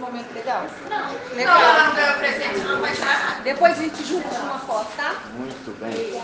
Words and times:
momento 0.00 0.32
legal? 0.34 0.66
Não. 0.88 1.36
Legal. 1.36 1.60
Não, 1.60 1.86
não 1.86 2.18
presente, 2.18 2.58
não. 2.58 3.42
Depois 3.42 3.78
a 3.78 3.82
gente 3.82 4.04
junta 4.04 4.28
uma 4.38 4.58
foto, 4.58 4.90
tá? 4.96 5.14
Muito 5.36 5.78
bem. 5.80 6.20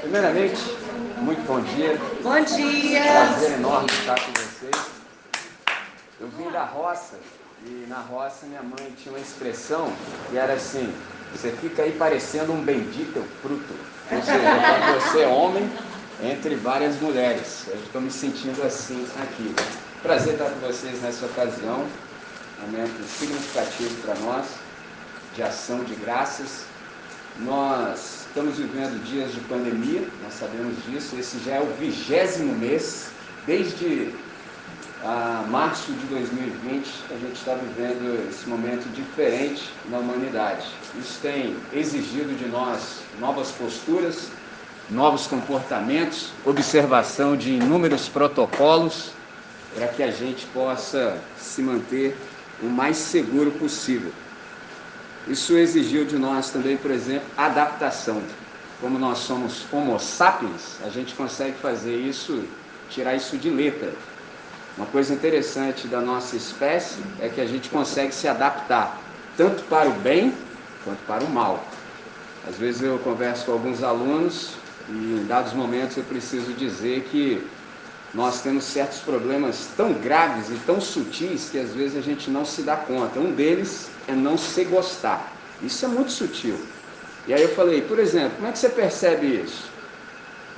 Primeiramente, 0.00 0.60
muito 1.18 1.44
bom 1.46 1.60
dia. 1.60 1.98
Bom 2.22 2.40
dia! 2.40 3.02
Prazer 3.02 3.52
enorme 3.52 3.90
estar 3.90 4.14
com 4.14 4.32
vocês. 4.32 4.86
Eu 6.20 6.28
vim 6.28 6.50
da 6.50 6.64
roça 6.64 7.16
e 7.66 7.86
na 7.88 7.98
roça 7.98 8.46
minha 8.46 8.62
mãe 8.62 8.94
tinha 8.96 9.12
uma 9.12 9.20
expressão 9.20 9.92
que 10.30 10.38
era 10.38 10.54
assim: 10.54 10.94
você 11.32 11.50
fica 11.50 11.82
aí 11.82 11.92
parecendo 11.92 12.52
um 12.52 12.62
bendito 12.62 13.24
fruto. 13.42 13.74
Ou 14.10 14.22
seja, 14.22 14.38
quando 14.38 15.02
você 15.02 15.22
é 15.22 15.26
homem, 15.26 15.70
entre 16.22 16.54
várias 16.56 17.00
mulheres. 17.00 17.66
Eu 17.68 17.76
estou 17.76 18.00
me 18.00 18.10
sentindo 18.10 18.62
assim 18.64 19.06
aqui. 19.22 19.54
Prazer 20.02 20.34
estar 20.34 20.50
com 20.50 20.60
vocês 20.60 21.02
nessa 21.02 21.26
ocasião. 21.26 21.86
Momento 22.66 23.02
significativo 23.08 23.94
para 24.02 24.14
nós, 24.16 24.46
de 25.34 25.42
ação 25.42 25.84
de 25.84 25.94
graças. 25.94 26.64
Nós 27.40 28.26
estamos 28.26 28.56
vivendo 28.56 29.02
dias 29.04 29.32
de 29.32 29.40
pandemia, 29.40 30.06
nós 30.22 30.34
sabemos 30.34 30.74
disso. 30.84 31.16
Esse 31.18 31.38
já 31.38 31.56
é 31.56 31.60
o 31.60 31.66
vigésimo 31.78 32.52
mês, 32.54 33.10
desde 33.46 34.12
ah, 35.04 35.44
março 35.48 35.92
de 35.92 36.06
2020, 36.06 37.04
a 37.10 37.18
gente 37.18 37.34
está 37.34 37.54
vivendo 37.54 38.28
esse 38.28 38.48
momento 38.48 38.92
diferente 38.92 39.72
na 39.88 39.98
humanidade. 39.98 40.66
Isso 40.98 41.20
tem 41.22 41.56
exigido 41.72 42.36
de 42.36 42.46
nós 42.48 43.00
novas 43.20 43.52
posturas, 43.52 44.28
novos 44.90 45.26
comportamentos, 45.26 46.32
observação 46.44 47.36
de 47.36 47.52
inúmeros 47.52 48.08
protocolos 48.08 49.12
para 49.74 49.86
que 49.86 50.02
a 50.02 50.10
gente 50.10 50.46
possa 50.46 51.16
se 51.38 51.62
manter 51.62 52.16
o 52.62 52.66
mais 52.66 52.96
seguro 52.96 53.50
possível. 53.52 54.12
Isso 55.26 55.56
exigiu 55.56 56.04
de 56.04 56.16
nós 56.18 56.50
também, 56.50 56.76
por 56.76 56.90
exemplo, 56.90 57.28
adaptação. 57.36 58.22
Como 58.80 58.98
nós 58.98 59.18
somos 59.18 59.66
homo 59.72 59.98
sapiens, 59.98 60.78
a 60.84 60.88
gente 60.88 61.14
consegue 61.14 61.56
fazer 61.58 61.96
isso, 61.96 62.44
tirar 62.88 63.14
isso 63.14 63.36
de 63.36 63.50
letra. 63.50 63.92
Uma 64.76 64.86
coisa 64.86 65.12
interessante 65.12 65.88
da 65.88 66.00
nossa 66.00 66.36
espécie 66.36 67.00
é 67.20 67.28
que 67.28 67.40
a 67.40 67.46
gente 67.46 67.68
consegue 67.68 68.14
se 68.14 68.28
adaptar, 68.28 68.98
tanto 69.36 69.64
para 69.64 69.88
o 69.88 69.92
bem 69.92 70.32
quanto 70.84 71.00
para 71.06 71.24
o 71.24 71.28
mal. 71.28 71.64
Às 72.48 72.56
vezes 72.56 72.82
eu 72.82 72.98
converso 73.00 73.44
com 73.46 73.52
alguns 73.52 73.82
alunos 73.82 74.54
e 74.88 74.92
em 74.92 75.26
dados 75.26 75.52
momentos 75.52 75.96
eu 75.96 76.04
preciso 76.04 76.52
dizer 76.52 77.08
que 77.10 77.44
nós 78.14 78.40
temos 78.40 78.64
certos 78.64 79.00
problemas 79.00 79.68
tão 79.76 79.92
graves 79.92 80.48
e 80.48 80.54
tão 80.64 80.80
sutis 80.80 81.50
que 81.50 81.58
às 81.58 81.70
vezes 81.70 81.96
a 81.96 82.00
gente 82.00 82.30
não 82.30 82.44
se 82.44 82.62
dá 82.62 82.76
conta. 82.76 83.20
Um 83.20 83.32
deles 83.32 83.90
é 84.06 84.12
não 84.12 84.38
se 84.38 84.64
gostar. 84.64 85.32
Isso 85.62 85.84
é 85.84 85.88
muito 85.88 86.10
sutil. 86.10 86.58
E 87.26 87.34
aí 87.34 87.42
eu 87.42 87.50
falei, 87.50 87.82
por 87.82 87.98
exemplo, 87.98 88.32
como 88.36 88.48
é 88.48 88.52
que 88.52 88.58
você 88.58 88.70
percebe 88.70 89.26
isso? 89.26 89.64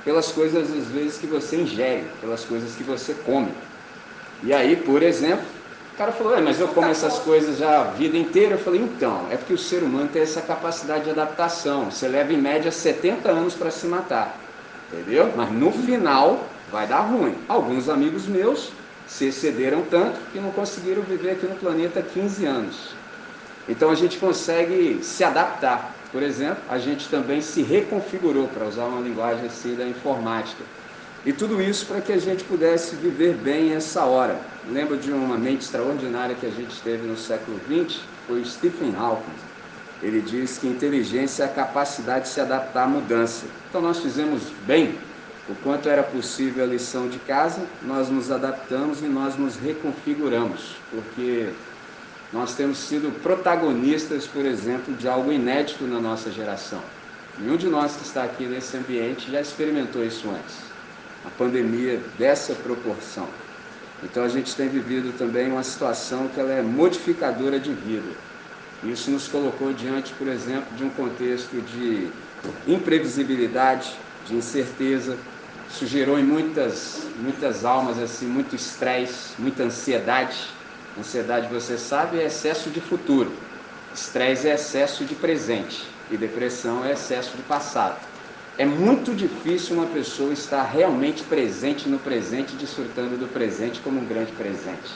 Pelas 0.05 0.31
coisas 0.31 0.71
às 0.71 0.87
vezes 0.87 1.17
que 1.17 1.27
você 1.27 1.57
ingere, 1.57 2.05
pelas 2.21 2.45
coisas 2.45 2.73
que 2.73 2.83
você 2.83 3.13
come. 3.25 3.51
E 4.43 4.53
aí, 4.53 4.77
por 4.77 5.03
exemplo, 5.03 5.45
o 5.93 5.97
cara 5.97 6.13
falou, 6.13 6.41
mas 6.41 6.59
eu 6.59 6.69
como 6.69 6.87
essas 6.87 7.19
coisas 7.19 7.57
já 7.57 7.81
a 7.81 7.83
vida 7.83 8.17
inteira. 8.17 8.55
Eu 8.55 8.59
falei, 8.59 8.79
então, 8.79 9.27
é 9.29 9.35
porque 9.35 9.53
o 9.53 9.57
ser 9.57 9.83
humano 9.83 10.07
tem 10.07 10.21
essa 10.21 10.41
capacidade 10.41 11.03
de 11.03 11.09
adaptação. 11.09 11.91
Você 11.91 12.07
leva 12.07 12.31
em 12.31 12.37
média 12.37 12.71
70 12.71 13.29
anos 13.29 13.53
para 13.53 13.69
se 13.69 13.85
matar. 13.85 14.39
Entendeu? 14.91 15.31
Mas 15.35 15.51
no 15.51 15.71
final 15.71 16.45
vai 16.71 16.87
dar 16.87 17.01
ruim. 17.01 17.35
Alguns 17.47 17.89
amigos 17.89 18.25
meus 18.25 18.71
se 19.07 19.25
excederam 19.25 19.83
tanto 19.89 20.19
que 20.31 20.39
não 20.39 20.51
conseguiram 20.51 21.01
viver 21.01 21.31
aqui 21.31 21.45
no 21.45 21.55
planeta 21.55 22.01
15 22.01 22.45
anos. 22.45 22.95
Então 23.67 23.89
a 23.89 23.95
gente 23.95 24.17
consegue 24.17 24.99
se 25.03 25.23
adaptar. 25.23 25.93
Por 26.11 26.23
exemplo, 26.23 26.63
a 26.69 26.77
gente 26.77 27.07
também 27.09 27.41
se 27.41 27.61
reconfigurou, 27.61 28.47
para 28.47 28.65
usar 28.65 28.85
uma 28.85 29.01
linguagem 29.01 29.45
assim 29.45 29.75
da 29.75 29.85
informática. 29.85 30.63
E 31.25 31.31
tudo 31.31 31.61
isso 31.61 31.85
para 31.85 32.01
que 32.01 32.11
a 32.11 32.17
gente 32.17 32.43
pudesse 32.43 32.95
viver 32.95 33.35
bem 33.35 33.73
essa 33.73 34.03
hora. 34.05 34.39
Lembro 34.69 34.97
de 34.97 35.11
uma 35.11 35.37
mente 35.37 35.61
extraordinária 35.61 36.35
que 36.35 36.45
a 36.45 36.49
gente 36.49 36.81
teve 36.81 37.05
no 37.05 37.15
século 37.15 37.59
XX, 37.67 38.01
foi 38.27 38.43
Stephen 38.43 38.95
Hawking. 38.97 39.51
Ele 40.01 40.19
diz 40.19 40.57
que 40.57 40.67
inteligência 40.67 41.43
é 41.43 41.45
a 41.45 41.49
capacidade 41.49 42.23
de 42.25 42.29
se 42.29 42.41
adaptar 42.41 42.85
à 42.85 42.87
mudança. 42.87 43.45
Então 43.69 43.81
nós 43.81 43.99
fizemos 43.99 44.41
bem 44.65 44.95
o 45.51 45.55
quanto 45.63 45.89
era 45.89 46.01
possível 46.01 46.63
a 46.63 46.67
lição 46.67 47.09
de 47.09 47.19
casa, 47.19 47.61
nós 47.81 48.09
nos 48.09 48.31
adaptamos 48.31 49.01
e 49.01 49.05
nós 49.05 49.35
nos 49.35 49.57
reconfiguramos, 49.57 50.77
porque 50.89 51.49
nós 52.31 52.55
temos 52.55 52.77
sido 52.77 53.11
protagonistas, 53.21 54.25
por 54.25 54.45
exemplo, 54.45 54.93
de 54.93 55.09
algo 55.09 55.29
inédito 55.29 55.83
na 55.83 55.99
nossa 55.99 56.31
geração. 56.31 56.81
Nenhum 57.37 57.57
de 57.57 57.67
nós 57.67 57.97
que 57.97 58.03
está 58.03 58.23
aqui 58.23 58.45
nesse 58.45 58.77
ambiente 58.77 59.29
já 59.29 59.41
experimentou 59.41 60.05
isso 60.05 60.29
antes. 60.29 60.55
A 61.25 61.29
pandemia 61.31 61.99
dessa 62.17 62.53
proporção. 62.53 63.27
Então 64.01 64.23
a 64.23 64.29
gente 64.29 64.55
tem 64.55 64.69
vivido 64.69 65.15
também 65.17 65.51
uma 65.51 65.63
situação 65.63 66.29
que 66.29 66.39
ela 66.39 66.53
é 66.53 66.61
modificadora 66.61 67.59
de 67.59 67.73
vida. 67.73 68.09
Isso 68.85 69.11
nos 69.11 69.27
colocou 69.27 69.73
diante, 69.73 70.13
por 70.13 70.27
exemplo, 70.27 70.73
de 70.75 70.83
um 70.83 70.89
contexto 70.89 71.61
de 71.61 72.09
imprevisibilidade, 72.65 73.93
de 74.25 74.35
incerteza, 74.35 75.17
isso 75.73 75.87
gerou 75.87 76.19
em 76.19 76.23
muitas, 76.23 77.07
muitas 77.17 77.63
almas 77.63 77.97
assim, 77.97 78.25
muito 78.25 78.55
estresse, 78.55 79.29
muita 79.39 79.63
ansiedade. 79.63 80.37
Ansiedade, 80.99 81.47
você 81.47 81.77
sabe, 81.77 82.19
é 82.19 82.25
excesso 82.25 82.69
de 82.69 82.81
futuro. 82.81 83.31
Estresse 83.95 84.49
é 84.49 84.55
excesso 84.55 85.05
de 85.05 85.15
presente. 85.15 85.87
E 86.11 86.17
depressão 86.17 86.83
é 86.83 86.91
excesso 86.91 87.37
de 87.37 87.43
passado. 87.43 87.97
É 88.57 88.65
muito 88.65 89.15
difícil 89.15 89.77
uma 89.77 89.85
pessoa 89.87 90.33
estar 90.33 90.63
realmente 90.63 91.23
presente 91.23 91.87
no 91.87 91.97
presente, 91.97 92.53
desfrutando 92.55 93.15
do 93.15 93.31
presente 93.31 93.79
como 93.79 94.01
um 94.01 94.05
grande 94.05 94.33
presente. 94.33 94.91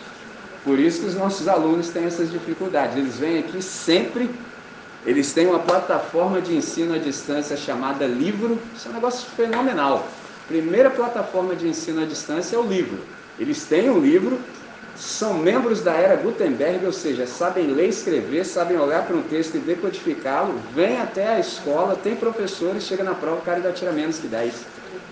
Por 0.65 0.77
isso 0.77 0.99
que 0.99 1.07
os 1.07 1.15
nossos 1.15 1.47
alunos 1.47 1.87
têm 1.87 2.03
essas 2.03 2.29
dificuldades. 2.29 2.97
Eles 2.97 3.17
vêm 3.17 3.39
aqui 3.39 3.61
sempre, 3.61 4.29
eles 5.05 5.31
têm 5.31 5.47
uma 5.47 5.59
plataforma 5.59 6.41
de 6.41 6.53
ensino 6.53 6.95
à 6.95 6.97
distância 6.97 7.55
chamada 7.55 8.05
livro. 8.05 8.59
Isso 8.75 8.89
é 8.89 8.91
um 8.91 8.95
negócio 8.95 9.25
fenomenal 9.37 10.05
primeira 10.47 10.89
plataforma 10.89 11.55
de 11.55 11.67
ensino 11.67 12.01
à 12.01 12.05
distância 12.05 12.55
é 12.55 12.59
o 12.59 12.63
livro. 12.63 12.99
Eles 13.39 13.63
têm 13.65 13.89
um 13.89 13.99
livro, 13.99 14.39
são 14.95 15.33
membros 15.33 15.81
da 15.81 15.93
era 15.93 16.15
Gutenberg, 16.15 16.85
ou 16.85 16.93
seja, 16.93 17.27
sabem 17.27 17.67
ler 17.67 17.87
e 17.87 17.89
escrever, 17.89 18.45
sabem 18.45 18.77
olhar 18.77 19.05
para 19.05 19.15
um 19.15 19.23
texto 19.23 19.55
e 19.55 19.59
decodificá-lo, 19.59 20.59
vêm 20.73 20.99
até 20.99 21.27
a 21.27 21.39
escola, 21.39 21.99
tem 22.01 22.15
professores, 22.15 22.83
chega 22.83 23.03
na 23.03 23.13
prova, 23.13 23.37
o 23.37 23.41
cara 23.41 23.57
ainda 23.57 23.71
tira 23.71 23.91
menos 23.91 24.19
que 24.19 24.27
10. 24.27 24.53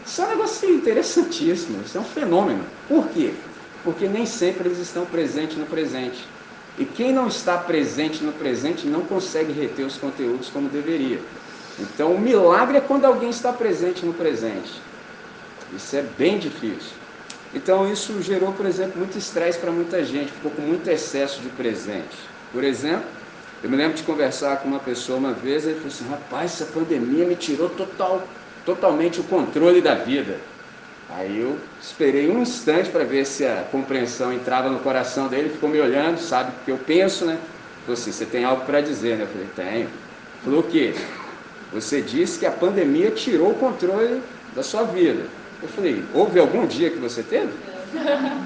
Isso 0.05 0.21
é 0.21 0.25
um 0.25 0.29
negócio 0.29 0.69
interessantíssimo, 0.69 1.81
isso 1.85 1.97
é 1.97 2.01
um 2.01 2.05
fenômeno. 2.05 2.63
Por 2.87 3.07
quê? 3.09 3.33
Porque 3.83 4.07
nem 4.07 4.25
sempre 4.25 4.67
eles 4.67 4.79
estão 4.79 5.05
presentes 5.05 5.57
no 5.57 5.65
presente. 5.65 6.25
E 6.77 6.85
quem 6.85 7.13
não 7.13 7.27
está 7.27 7.57
presente 7.57 8.23
no 8.23 8.31
presente 8.31 8.87
não 8.87 9.01
consegue 9.01 9.51
reter 9.53 9.85
os 9.85 9.97
conteúdos 9.97 10.49
como 10.49 10.69
deveria. 10.69 11.19
Então, 11.79 12.13
o 12.13 12.19
milagre 12.19 12.77
é 12.77 12.81
quando 12.81 13.05
alguém 13.05 13.29
está 13.29 13.51
presente 13.51 14.05
no 14.05 14.13
presente. 14.13 14.81
Isso 15.75 15.95
é 15.95 16.03
bem 16.17 16.37
difícil. 16.37 16.91
Então 17.53 17.91
isso 17.91 18.21
gerou, 18.21 18.51
por 18.53 18.65
exemplo, 18.65 18.97
muito 18.97 19.17
estresse 19.17 19.59
para 19.59 19.71
muita 19.71 20.03
gente, 20.03 20.31
ficou 20.31 20.51
com 20.51 20.61
muito 20.61 20.87
excesso 20.89 21.39
de 21.41 21.49
presente. 21.49 22.17
Por 22.51 22.63
exemplo, 22.63 23.05
eu 23.63 23.69
me 23.69 23.77
lembro 23.77 23.95
de 23.95 24.03
conversar 24.03 24.57
com 24.57 24.67
uma 24.67 24.79
pessoa 24.79 25.17
uma 25.17 25.33
vez, 25.33 25.65
ele 25.65 25.75
falou 25.75 25.87
assim, 25.89 26.09
rapaz, 26.09 26.51
essa 26.51 26.65
pandemia 26.65 27.25
me 27.25 27.35
tirou 27.35 27.69
total, 27.69 28.27
totalmente 28.65 29.19
o 29.19 29.23
controle 29.23 29.81
da 29.81 29.95
vida. 29.95 30.37
Aí 31.09 31.39
eu 31.41 31.57
esperei 31.79 32.29
um 32.29 32.41
instante 32.41 32.89
para 32.89 33.03
ver 33.03 33.25
se 33.25 33.45
a 33.45 33.67
compreensão 33.71 34.33
entrava 34.33 34.69
no 34.69 34.79
coração 34.79 35.27
dele, 35.27 35.49
ficou 35.49 35.69
me 35.69 35.79
olhando, 35.79 36.17
sabe 36.17 36.49
o 36.49 36.65
que 36.65 36.71
eu 36.71 36.77
penso, 36.77 37.25
né? 37.25 37.37
Falou 37.85 37.93
assim, 37.93 38.11
você 38.11 38.25
tem 38.25 38.43
algo 38.43 38.65
para 38.65 38.81
dizer, 38.81 39.17
né? 39.17 39.23
Eu 39.23 39.27
falei, 39.27 39.47
tenho. 39.55 39.89
Falou 40.43 40.61
o 40.61 40.63
quê? 40.63 40.95
Você 41.71 42.01
disse 42.01 42.39
que 42.39 42.45
a 42.45 42.51
pandemia 42.51 43.11
tirou 43.11 43.51
o 43.51 43.55
controle 43.55 44.21
da 44.55 44.63
sua 44.63 44.83
vida. 44.83 45.25
Eu 45.63 45.69
falei, 45.69 46.03
houve 46.13 46.39
algum 46.39 46.67
dia 46.67 46.89
que 46.89 46.97
você 46.97 47.23
teve? 47.23 47.53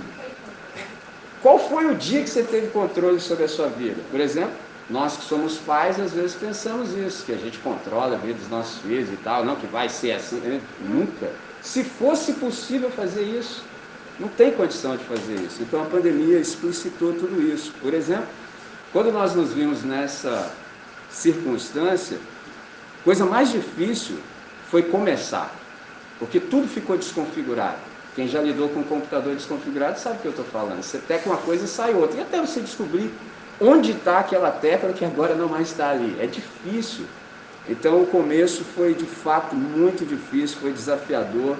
Qual 1.42 1.58
foi 1.58 1.88
o 1.88 1.96
dia 1.96 2.22
que 2.22 2.30
você 2.30 2.44
teve 2.44 2.68
controle 2.68 3.20
sobre 3.20 3.46
a 3.46 3.48
sua 3.48 3.68
vida? 3.68 4.00
Por 4.12 4.20
exemplo, 4.20 4.54
nós 4.88 5.18
que 5.18 5.26
somos 5.26 5.58
pais, 5.58 6.00
às 6.00 6.14
vezes 6.14 6.36
pensamos 6.36 6.94
isso, 6.94 7.26
que 7.26 7.32
a 7.32 7.38
gente 7.38 7.58
controla 7.60 8.16
a 8.16 8.18
vida 8.20 8.36
dos 8.36 8.50
nossos 8.50 8.80
filhos 8.82 9.10
e 9.12 9.18
tal, 9.18 9.44
não 9.44 9.56
que 9.56 9.66
vai 9.66 9.90
ser 9.90 10.12
assim, 10.12 10.36
né? 10.38 10.62
nunca. 10.80 11.32
Se 11.62 11.84
fosse 11.84 12.34
possível 12.34 12.92
fazer 12.92 13.24
isso, 13.24 13.64
não 14.20 14.28
tem 14.28 14.52
condição 14.52 14.96
de 14.96 15.04
fazer 15.04 15.36
isso. 15.36 15.62
Então 15.62 15.82
a 15.82 15.86
pandemia 15.86 16.38
explicitou 16.38 17.14
tudo 17.14 17.42
isso. 17.42 17.74
Por 17.82 17.94
exemplo, 17.96 18.28
quando 18.94 19.12
nós 19.12 19.34
nos 19.34 19.54
vimos 19.54 19.84
nessa 19.84 20.52
circunstância, 21.10 22.18
coisa 23.04 23.26
mais 23.26 23.52
difícil 23.52 24.18
foi 24.70 24.84
começar. 24.84 25.54
Porque 26.20 26.40
tudo 26.40 26.68
ficou 26.68 26.98
desconfigurado. 26.98 27.78
Quem 28.16 28.28
já 28.28 28.42
lidou 28.42 28.70
com 28.70 28.80
um 28.80 28.84
computador 28.84 29.36
desconfigurado 29.36 30.00
sabe 30.00 30.18
o 30.18 30.20
que 30.20 30.28
eu 30.28 30.32
estou 30.32 30.46
falando. 30.46 30.82
Você 30.82 30.98
teca 30.98 31.30
uma 31.30 31.38
coisa 31.38 31.66
e 31.66 31.68
sai 31.68 31.94
outra. 31.94 32.18
E 32.18 32.22
até 32.22 32.40
você 32.40 32.60
descobrir 32.60 33.12
onde 33.62 33.92
está 33.92 34.20
aquela 34.20 34.52
tecla 34.52 34.92
que 34.94 35.06
agora 35.06 35.36
não 35.36 35.48
mais 35.48 35.70
está 35.70 35.92
ali. 35.92 36.16
É 36.20 36.26
difícil. 36.26 37.06
Então 37.70 38.02
o 38.02 38.08
começo 38.08 38.64
foi 38.64 38.94
de 38.94 39.06
fato 39.06 39.56
muito 39.56 40.06
difícil, 40.06 40.58
foi 40.60 40.72
desafiador. 40.72 41.58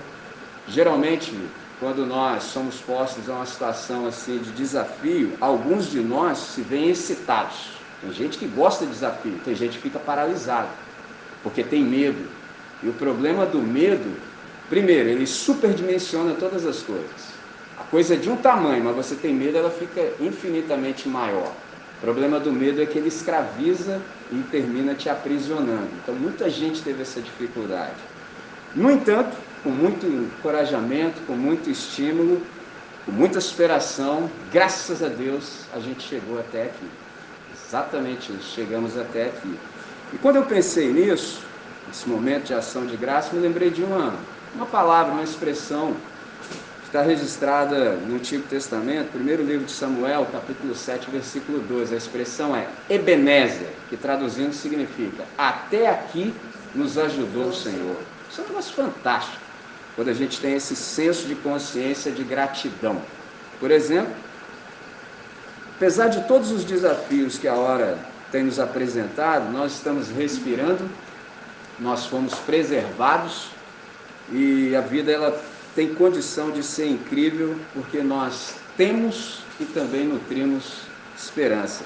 Geralmente, 0.68 1.38
quando 1.80 2.06
nós 2.06 2.44
somos 2.44 2.78
postos 2.78 3.30
a 3.30 3.34
uma 3.34 3.46
situação 3.46 4.08
assim 4.08 4.40
de 4.40 4.52
desafio, 4.52 5.34
alguns 5.40 5.92
de 5.92 6.00
nós 6.00 6.38
se 6.38 6.62
veem 6.62 6.90
excitados. 6.90 7.78
Tem 8.02 8.12
gente 8.12 8.38
que 8.38 8.48
gosta 8.48 8.86
de 8.86 8.92
desafio, 8.92 9.40
tem 9.44 9.56
gente 9.56 9.78
que 9.78 9.84
fica 9.84 10.00
paralisado, 10.00 10.70
porque 11.44 11.64
tem 11.64 11.84
medo. 11.84 12.28
E 12.82 12.88
o 12.88 12.94
problema 12.94 13.46
do 13.46 13.60
medo, 13.60 14.16
primeiro, 14.70 15.10
ele 15.10 15.26
superdimensiona 15.26 16.34
todas 16.34 16.66
as 16.66 16.82
coisas. 16.82 17.38
A 17.78 17.84
coisa 17.84 18.16
é 18.16 18.18
de 18.18 18.30
um 18.30 18.36
tamanho, 18.36 18.84
mas 18.84 18.96
você 18.96 19.16
tem 19.16 19.34
medo, 19.34 19.58
ela 19.58 19.70
fica 19.70 20.14
infinitamente 20.20 21.08
maior. 21.08 21.54
O 21.98 22.02
problema 22.02 22.40
do 22.40 22.52
medo 22.52 22.82
é 22.82 22.86
que 22.86 22.98
ele 22.98 23.08
escraviza 23.08 24.02
e 24.32 24.36
termina 24.52 24.94
te 24.94 25.10
aprisionando. 25.10 25.90
Então, 26.02 26.14
muita 26.14 26.50
gente 26.50 26.82
teve 26.82 27.02
essa 27.02 27.22
dificuldade. 27.22 27.96
No 28.76 28.92
entanto, 28.92 29.36
com 29.64 29.70
muito 29.70 30.06
encorajamento, 30.06 31.20
com 31.26 31.34
muito 31.34 31.70
estímulo, 31.70 32.42
com 33.06 33.12
muita 33.12 33.42
superação, 33.42 34.30
graças 34.52 35.02
a 35.02 35.08
Deus, 35.08 35.62
a 35.74 35.80
gente 35.80 36.08
chegou 36.08 36.40
até 36.40 36.64
aqui. 36.64 36.88
Exatamente 37.68 38.32
chegamos 38.42 38.98
até 38.98 39.26
aqui. 39.26 39.58
E 40.14 40.18
quando 40.18 40.38
eu 40.38 40.44
pensei 40.44 40.92
nisso, 40.92 41.42
nesse 41.88 42.08
momento 42.08 42.46
de 42.46 42.54
ação 42.54 42.86
de 42.86 42.96
graça, 42.96 43.36
me 43.36 43.42
lembrei 43.42 43.70
de 43.70 43.84
uma, 43.84 44.14
uma 44.56 44.66
palavra, 44.66 45.14
uma 45.14 45.24
expressão 45.24 45.96
está 46.88 47.02
registrada 47.02 47.92
no 47.96 48.16
Antigo 48.16 48.44
Testamento, 48.48 49.12
primeiro 49.12 49.44
livro 49.44 49.66
de 49.66 49.72
Samuel, 49.72 50.26
capítulo 50.32 50.74
7, 50.74 51.12
versículo 51.12 51.60
12. 51.60 51.94
A 51.94 51.98
expressão 51.98 52.56
é 52.56 52.68
Ebenezer, 52.90 53.70
que 53.90 53.98
traduzindo 53.98 54.54
significa 54.54 55.26
até 55.38 55.90
aqui 55.90 56.34
nos 56.74 56.98
ajudou 56.98 57.50
o 57.50 57.54
Senhor. 57.54 57.98
Isso 58.30 58.40
é 58.40 58.44
um 58.46 58.48
negócio 58.48 58.74
fantástico, 58.74 59.38
quando 59.96 60.10
a 60.10 60.14
gente 60.14 60.40
tem 60.40 60.56
esse 60.56 60.76
senso 60.76 61.28
de 61.28 61.36
consciência 61.36 62.10
de 62.12 62.24
gratidão. 62.24 63.02
Por 63.60 63.70
exemplo, 63.70 64.14
apesar 65.76 66.08
de 66.08 66.24
todos 66.24 66.52
os 66.52 66.64
desafios 66.64 67.38
que 67.38 67.50
a 67.50 67.56
hora 67.56 67.98
tem 68.32 68.44
nos 68.44 68.60
apresentado, 68.60 69.52
nós 69.52 69.74
estamos 69.74 70.10
respirando, 70.10 70.90
nós 71.80 72.06
fomos 72.06 72.34
preservados 72.36 73.57
e 74.32 74.76
a 74.76 74.82
vida 74.82 75.12
ela 75.12 75.42
tem 75.76 75.94
condição 75.94 76.52
de 76.52 76.64
ser 76.64 76.88
incrível 76.88 77.56
porque 77.74 78.02
nós 78.02 78.56
temos 78.76 79.40
e 79.60 79.66
também 79.66 80.06
nutrimos 80.06 80.82
esperança. 81.16 81.84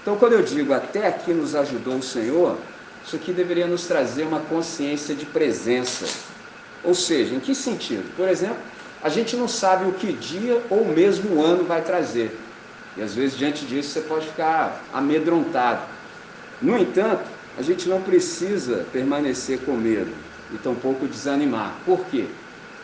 Então, 0.00 0.16
quando 0.16 0.32
eu 0.32 0.42
digo 0.42 0.72
até 0.72 1.06
aqui 1.06 1.32
nos 1.32 1.54
ajudou 1.54 1.96
o 1.96 2.02
Senhor, 2.02 2.56
isso 3.04 3.16
aqui 3.16 3.32
deveria 3.32 3.66
nos 3.66 3.86
trazer 3.86 4.24
uma 4.24 4.40
consciência 4.40 5.14
de 5.14 5.26
presença. 5.26 6.06
Ou 6.82 6.94
seja, 6.94 7.34
em 7.34 7.40
que 7.40 7.54
sentido? 7.54 8.14
Por 8.16 8.28
exemplo, 8.28 8.58
a 9.02 9.08
gente 9.08 9.36
não 9.36 9.46
sabe 9.46 9.88
o 9.88 9.92
que 9.92 10.12
dia 10.12 10.62
ou 10.70 10.84
mesmo 10.84 11.36
o 11.36 11.44
ano 11.44 11.64
vai 11.64 11.82
trazer. 11.82 12.36
E 12.96 13.02
às 13.02 13.14
vezes, 13.14 13.36
diante 13.36 13.64
disso, 13.64 13.90
você 13.90 14.00
pode 14.00 14.26
ficar 14.26 14.82
amedrontado. 14.92 15.82
No 16.60 16.78
entanto, 16.78 17.24
a 17.58 17.62
gente 17.62 17.88
não 17.88 18.00
precisa 18.00 18.86
permanecer 18.92 19.60
com 19.60 19.72
medo 19.72 20.12
e 20.52 20.58
tampouco 20.58 21.06
desanimar. 21.06 21.74
Por 21.84 22.04
quê? 22.06 22.26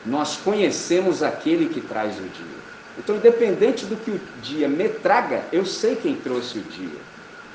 nós 0.08 0.36
conhecemos 0.36 1.22
aquele 1.22 1.68
que 1.68 1.80
traz 1.80 2.16
o 2.16 2.22
dia. 2.22 2.58
Então, 2.98 3.16
independente 3.16 3.86
do 3.86 3.96
que 3.96 4.10
o 4.10 4.20
dia 4.42 4.68
me 4.68 4.88
traga, 4.88 5.44
eu 5.52 5.64
sei 5.64 5.94
quem 5.94 6.16
trouxe 6.16 6.58
o 6.58 6.62
dia. 6.62 6.98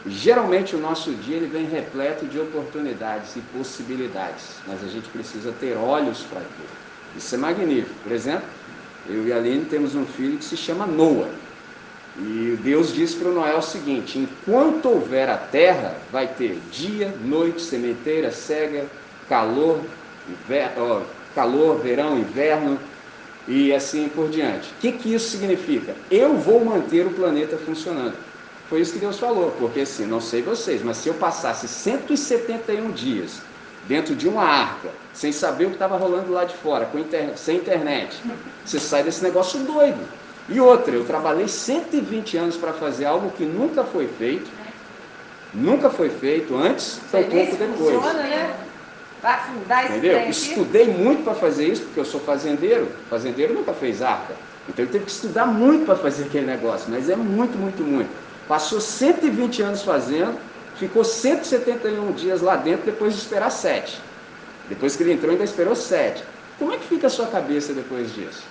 Geralmente 0.06 0.76
o 0.76 0.80
nosso 0.80 1.12
dia 1.12 1.38
ele 1.38 1.48
vem 1.48 1.66
repleto 1.66 2.26
de 2.26 2.38
oportunidades 2.38 3.36
e 3.36 3.40
possibilidades, 3.58 4.58
mas 4.68 4.84
a 4.84 4.88
gente 4.88 5.08
precisa 5.10 5.54
ter 5.54 5.76
olhos 5.76 6.22
para 6.24 6.40
ver. 6.40 7.18
Isso 7.18 7.36
é 7.36 7.38
magnífico. 7.38 7.96
Por 8.04 8.12
exemplo, 8.12 8.46
eu 9.08 9.26
e 9.26 9.34
a 9.34 9.38
Aline 9.38 9.66
temos 9.66 9.96
um 9.96 10.06
filho 10.06 10.38
que 10.38 10.46
se 10.46 10.58
chama 10.58 10.86
Noah. 10.86 11.30
E 12.18 12.58
Deus 12.62 12.94
disse 12.94 13.16
para 13.16 13.32
Noé 13.32 13.56
o 13.56 13.62
seguinte: 13.62 14.20
enquanto 14.20 14.90
houver 14.90 15.30
a 15.30 15.38
terra, 15.38 15.96
vai 16.12 16.28
ter 16.28 16.60
dia, 16.72 17.14
noite, 17.24 17.62
sementeira, 17.62 18.30
cega, 18.30 18.86
calor, 19.28 19.80
inverno, 20.28 21.04
calor, 21.36 21.80
verão, 21.80 22.18
inverno 22.18 22.80
e 23.48 23.74
assim 23.74 24.10
por 24.10 24.30
diante. 24.30 24.70
O 24.72 24.76
que, 24.80 24.92
que 24.94 25.14
isso 25.14 25.30
significa? 25.30 25.96
Eu 26.10 26.36
vou 26.36 26.64
manter 26.64 27.06
o 27.06 27.12
planeta 27.12 27.58
funcionando. 27.58 28.16
Foi 28.70 28.82
isso 28.82 28.94
que 28.94 29.00
Deus 29.00 29.20
falou, 29.20 29.54
porque 29.60 29.82
assim, 29.82 30.06
não 30.06 30.22
sei 30.22 30.42
vocês, 30.42 30.82
mas 30.82 30.98
se 30.98 31.10
eu 31.10 31.14
passasse 31.14 31.68
171 31.68 32.92
dias 32.92 33.42
dentro 33.88 34.16
de 34.16 34.28
uma 34.28 34.44
arca, 34.44 34.90
sem 35.14 35.32
saber 35.32 35.66
o 35.66 35.68
que 35.68 35.76
estava 35.76 35.98
rolando 35.98 36.32
lá 36.32 36.46
de 36.46 36.56
fora, 36.56 36.90
internet, 36.96 37.40
sem 37.40 37.58
internet, 37.58 38.22
você 38.66 38.80
sai 38.80 39.04
desse 39.04 39.22
negócio 39.22 39.60
doido. 39.60 40.00
E 40.50 40.60
outra, 40.60 40.94
eu 40.96 41.06
trabalhei 41.06 41.48
120 41.48 42.38
anos 42.38 42.58
para 42.58 42.74
fazer 42.74 43.06
algo 43.06 43.30
que 43.32 43.46
nunca 43.46 43.84
foi 43.84 44.08
feito, 44.08 44.50
nunca 45.54 45.90
foi 45.90 46.10
feito 46.10 46.56
antes, 46.56 47.00
tão 47.12 47.24
pouco 47.24 47.56
depois. 47.56 47.96
Funciona, 47.96 48.24
né? 48.24 48.56
Vai 49.24 49.36
afundar 49.36 49.86
esse 49.86 49.94
Entendeu? 49.94 50.30
Estudei 50.30 50.88
muito 50.88 51.24
para 51.24 51.34
fazer 51.34 51.66
isso, 51.70 51.84
porque 51.84 52.02
eu 52.02 52.06
sou 52.06 52.20
fazendeiro. 52.20 52.90
Fazendeiro 53.10 53.54
nunca 53.54 53.74
fez 53.74 54.02
arca. 54.02 54.36
Então 54.68 54.84
ele 54.84 54.92
teve 54.92 55.06
que 55.06 55.12
estudar 55.12 55.46
muito 55.46 55.86
para 55.86 55.96
fazer 55.96 56.26
aquele 56.26 56.46
negócio, 56.46 56.92
mas 56.92 57.10
é 57.10 57.16
muito, 57.16 57.58
muito, 57.58 57.82
muito. 57.84 58.10
Passou 58.50 58.82
120 58.82 59.62
anos 59.62 59.82
fazendo, 59.82 60.38
ficou 60.76 61.06
171 61.06 62.12
dias 62.12 62.42
lá 62.42 62.58
dentro 62.58 62.86
depois 62.86 63.14
de 63.14 63.22
esperar 63.22 63.50
sete. 63.50 63.98
Depois 64.68 64.98
que 64.98 65.04
ele 65.04 65.14
entrou, 65.14 65.32
ainda 65.32 65.44
esperou 65.46 65.76
sete. 65.76 66.22
Como 66.60 66.74
é 66.74 66.78
que 66.78 66.86
fica 66.86 67.08
a 67.08 67.10
sua 67.10 67.28
cabeça 67.28 67.74
depois 67.74 68.14
disso? 68.14 68.44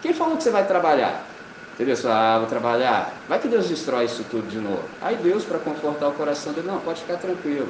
Quem 0.00 0.14
falou 0.14 0.38
que 0.38 0.42
você 0.42 0.50
vai 0.50 0.66
trabalhar? 0.66 1.26
Entendeu? 1.74 1.96
Você 1.96 2.08
ah, 2.08 2.38
vou 2.38 2.48
trabalhar. 2.48 3.12
Vai 3.28 3.38
que 3.38 3.48
Deus 3.48 3.68
destrói 3.68 4.06
isso 4.06 4.24
tudo 4.30 4.48
de 4.48 4.58
novo. 4.58 4.82
Aí 5.02 5.16
Deus, 5.16 5.44
para 5.44 5.58
confortar 5.58 6.08
o 6.08 6.12
coração 6.12 6.52
dele, 6.54 6.66
não, 6.66 6.80
pode 6.80 7.02
ficar 7.02 7.18
tranquilo. 7.18 7.68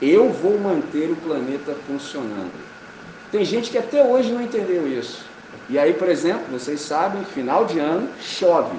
Eu 0.00 0.30
vou 0.30 0.58
manter 0.58 1.10
o 1.10 1.16
planeta 1.16 1.76
funcionando. 1.86 2.52
Tem 3.30 3.44
gente 3.44 3.70
que 3.70 3.78
até 3.78 4.02
hoje 4.02 4.32
não 4.32 4.40
entendeu 4.40 4.88
isso. 4.88 5.24
E 5.68 5.78
aí, 5.78 5.92
por 5.92 6.08
exemplo, 6.08 6.46
vocês 6.50 6.80
sabem, 6.80 7.22
final 7.24 7.64
de 7.64 7.78
ano 7.78 8.08
chove. 8.20 8.76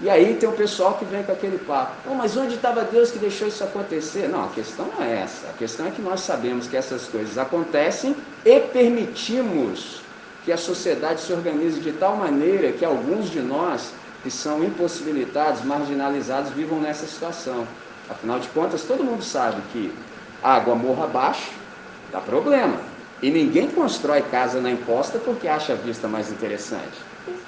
E 0.00 0.10
aí 0.10 0.34
tem 0.34 0.48
o 0.48 0.52
pessoal 0.52 0.94
que 0.94 1.04
vem 1.04 1.22
com 1.22 1.32
aquele 1.32 1.58
papo. 1.58 1.92
Oh, 2.10 2.14
mas 2.14 2.36
onde 2.36 2.56
estava 2.56 2.82
Deus 2.82 3.10
que 3.10 3.18
deixou 3.18 3.48
isso 3.48 3.62
acontecer? 3.62 4.28
Não, 4.28 4.44
a 4.44 4.48
questão 4.48 4.86
não 4.86 5.04
é 5.04 5.20
essa. 5.20 5.48
A 5.48 5.52
questão 5.52 5.86
é 5.86 5.90
que 5.90 6.02
nós 6.02 6.20
sabemos 6.20 6.66
que 6.66 6.76
essas 6.76 7.06
coisas 7.06 7.38
acontecem 7.38 8.14
e 8.44 8.60
permitimos 8.60 10.02
que 10.44 10.52
a 10.52 10.56
sociedade 10.56 11.20
se 11.20 11.32
organize 11.32 11.80
de 11.80 11.92
tal 11.92 12.16
maneira 12.16 12.72
que 12.72 12.84
alguns 12.84 13.30
de 13.30 13.40
nós 13.40 13.92
que 14.22 14.30
são 14.30 14.62
impossibilitados, 14.62 15.64
marginalizados, 15.64 16.50
vivam 16.52 16.80
nessa 16.80 17.06
situação. 17.06 17.66
Afinal 18.10 18.38
de 18.38 18.48
contas, 18.48 18.82
todo 18.82 19.04
mundo 19.04 19.22
sabe 19.22 19.60
que 19.72 19.92
água 20.42 20.74
morra 20.74 21.04
abaixo, 21.04 21.50
dá 22.10 22.20
problema. 22.20 22.76
E 23.22 23.30
ninguém 23.30 23.68
constrói 23.68 24.22
casa 24.22 24.60
na 24.60 24.70
imposta 24.70 25.18
porque 25.18 25.46
acha 25.46 25.74
a 25.74 25.76
vista 25.76 26.08
mais 26.08 26.30
interessante. 26.30 26.98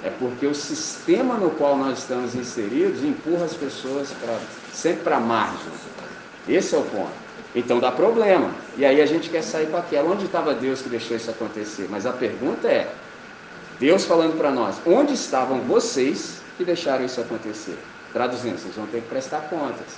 É 0.03 0.09
porque 0.09 0.47
o 0.47 0.55
sistema 0.55 1.35
no 1.35 1.49
qual 1.51 1.75
nós 1.75 1.99
estamos 1.99 2.33
inseridos 2.33 3.03
empurra 3.03 3.45
as 3.45 3.53
pessoas 3.53 4.11
pra, 4.13 4.39
sempre 4.71 5.03
para 5.03 5.17
a 5.17 5.19
margem. 5.19 5.67
Esse 6.47 6.75
é 6.75 6.77
o 6.77 6.83
ponto. 6.83 7.25
Então 7.53 7.79
dá 7.79 7.91
problema. 7.91 8.51
E 8.77 8.85
aí 8.85 9.01
a 9.01 9.05
gente 9.05 9.29
quer 9.29 9.41
sair 9.41 9.67
com 9.67 9.77
aquela. 9.77 10.09
Onde 10.09 10.25
estava 10.25 10.53
Deus 10.53 10.81
que 10.81 10.89
deixou 10.89 11.17
isso 11.17 11.29
acontecer? 11.29 11.87
Mas 11.89 12.05
a 12.05 12.13
pergunta 12.13 12.67
é: 12.67 12.89
Deus 13.79 14.05
falando 14.05 14.37
para 14.37 14.51
nós, 14.51 14.79
onde 14.85 15.13
estavam 15.13 15.59
vocês 15.61 16.41
que 16.57 16.63
deixaram 16.63 17.03
isso 17.03 17.19
acontecer? 17.19 17.77
Traduzindo, 18.13 18.57
vocês 18.57 18.75
vão 18.75 18.85
ter 18.87 19.01
que 19.01 19.07
prestar 19.09 19.41
contas. 19.49 19.97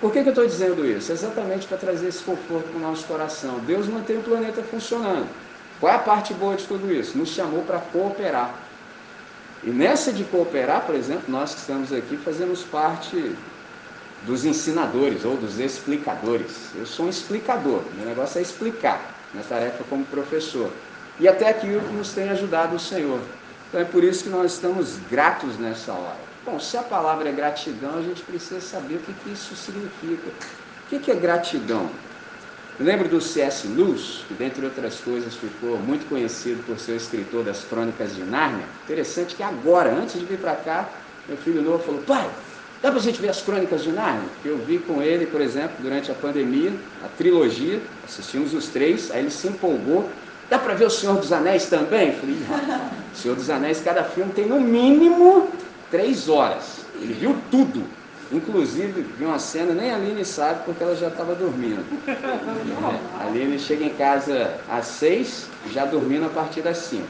Por 0.00 0.12
que, 0.12 0.22
que 0.22 0.28
eu 0.28 0.32
estou 0.32 0.46
dizendo 0.46 0.84
isso? 0.84 1.10
Exatamente 1.10 1.66
para 1.66 1.78
trazer 1.78 2.08
esse 2.08 2.22
conforto 2.22 2.68
para 2.68 2.76
o 2.76 2.80
nosso 2.80 3.06
coração. 3.06 3.58
Deus 3.60 3.86
mantém 3.86 4.18
o 4.18 4.22
planeta 4.22 4.62
funcionando. 4.62 5.26
Qual 5.80 5.90
é 5.90 5.96
a 5.96 5.98
parte 5.98 6.34
boa 6.34 6.54
de 6.54 6.66
tudo 6.66 6.92
isso? 6.92 7.16
Nos 7.16 7.30
chamou 7.30 7.62
para 7.62 7.78
cooperar. 7.78 8.54
E 9.64 9.70
nessa 9.70 10.12
de 10.12 10.24
cooperar, 10.24 10.82
por 10.84 10.94
exemplo, 10.94 11.24
nós 11.28 11.54
que 11.54 11.60
estamos 11.60 11.92
aqui 11.92 12.16
fazemos 12.16 12.62
parte 12.62 13.34
dos 14.26 14.44
ensinadores 14.44 15.24
ou 15.24 15.36
dos 15.36 15.58
explicadores. 15.58 16.70
Eu 16.74 16.86
sou 16.86 17.06
um 17.06 17.08
explicador, 17.08 17.82
meu 17.96 18.06
negócio 18.06 18.38
é 18.38 18.42
explicar, 18.42 19.14
minha 19.32 19.44
tarefa 19.44 19.82
como 19.88 20.04
professor. 20.04 20.70
E 21.18 21.26
até 21.26 21.48
aqui 21.48 21.66
nos 21.66 22.12
tem 22.12 22.28
ajudado 22.28 22.76
o 22.76 22.80
Senhor. 22.80 23.20
Então 23.68 23.80
é 23.80 23.84
por 23.84 24.04
isso 24.04 24.24
que 24.24 24.30
nós 24.30 24.52
estamos 24.52 24.98
gratos 25.10 25.58
nessa 25.58 25.92
hora. 25.92 26.25
Bom, 26.46 26.60
se 26.60 26.76
a 26.76 26.82
palavra 26.82 27.28
é 27.28 27.32
gratidão, 27.32 27.98
a 27.98 28.02
gente 28.02 28.22
precisa 28.22 28.60
saber 28.60 28.94
o 28.94 28.98
que, 29.00 29.12
que 29.12 29.32
isso 29.32 29.56
significa. 29.56 30.28
O 30.28 30.88
que, 30.88 31.00
que 31.00 31.10
é 31.10 31.14
gratidão? 31.16 31.90
Eu 32.78 32.86
lembro 32.86 33.08
do 33.08 33.20
C.S. 33.20 33.66
Lewis, 33.66 34.24
que 34.28 34.34
dentre 34.34 34.64
outras 34.64 35.00
coisas 35.00 35.34
ficou 35.34 35.76
muito 35.78 36.08
conhecido 36.08 36.62
por 36.64 36.78
ser 36.78 36.92
o 36.92 36.96
escritor 36.96 37.42
das 37.42 37.64
Crônicas 37.64 38.14
de 38.14 38.22
Nárnia. 38.22 38.64
Interessante 38.84 39.34
que 39.34 39.42
agora, 39.42 39.90
antes 39.90 40.20
de 40.20 40.24
vir 40.24 40.38
para 40.38 40.54
cá, 40.54 40.88
meu 41.26 41.36
filho 41.36 41.60
novo 41.62 41.82
falou, 41.82 42.00
pai, 42.02 42.30
Dá 42.82 42.90
para 42.90 43.00
a 43.00 43.02
gente 43.02 43.20
ver 43.20 43.30
as 43.30 43.40
crônicas 43.40 43.82
de 43.82 43.90
Nárnia? 43.90 44.28
Eu 44.44 44.58
vi 44.58 44.78
com 44.78 45.02
ele, 45.02 45.26
por 45.26 45.40
exemplo, 45.40 45.72
durante 45.80 46.12
a 46.12 46.14
pandemia, 46.14 46.72
a 47.02 47.08
trilogia, 47.08 47.80
assistimos 48.04 48.52
os 48.54 48.68
três, 48.68 49.10
aí 49.10 49.20
ele 49.20 49.30
se 49.30 49.48
empolgou. 49.48 50.08
Dá 50.48 50.58
para 50.58 50.74
ver 50.74 50.84
o 50.84 50.90
Senhor 50.90 51.16
dos 51.16 51.32
Anéis 51.32 51.66
também? 51.66 52.10
Eu 52.10 52.20
falei, 52.20 52.36
Senhor 53.14 53.34
dos 53.34 53.50
Anéis, 53.50 53.80
cada 53.80 54.04
filme 54.04 54.32
tem 54.32 54.46
no 54.46 54.60
mínimo 54.60 55.48
três 55.90 56.28
horas. 56.28 56.84
Ele 57.00 57.14
viu 57.14 57.36
tudo. 57.50 57.84
Inclusive, 58.32 59.02
viu 59.16 59.28
uma 59.28 59.38
cena, 59.38 59.72
nem 59.72 59.92
a 59.92 59.94
Aline 59.94 60.24
sabe 60.24 60.64
porque 60.64 60.82
ela 60.82 60.96
já 60.96 61.06
estava 61.08 61.34
dormindo. 61.34 61.84
É, 62.08 63.22
a 63.22 63.26
Aline 63.26 63.56
chega 63.58 63.84
em 63.84 63.90
casa 63.90 64.58
às 64.68 64.86
seis, 64.86 65.46
já 65.72 65.84
dormindo 65.84 66.26
a 66.26 66.28
partir 66.28 66.60
das 66.60 66.78
cinco. 66.78 67.06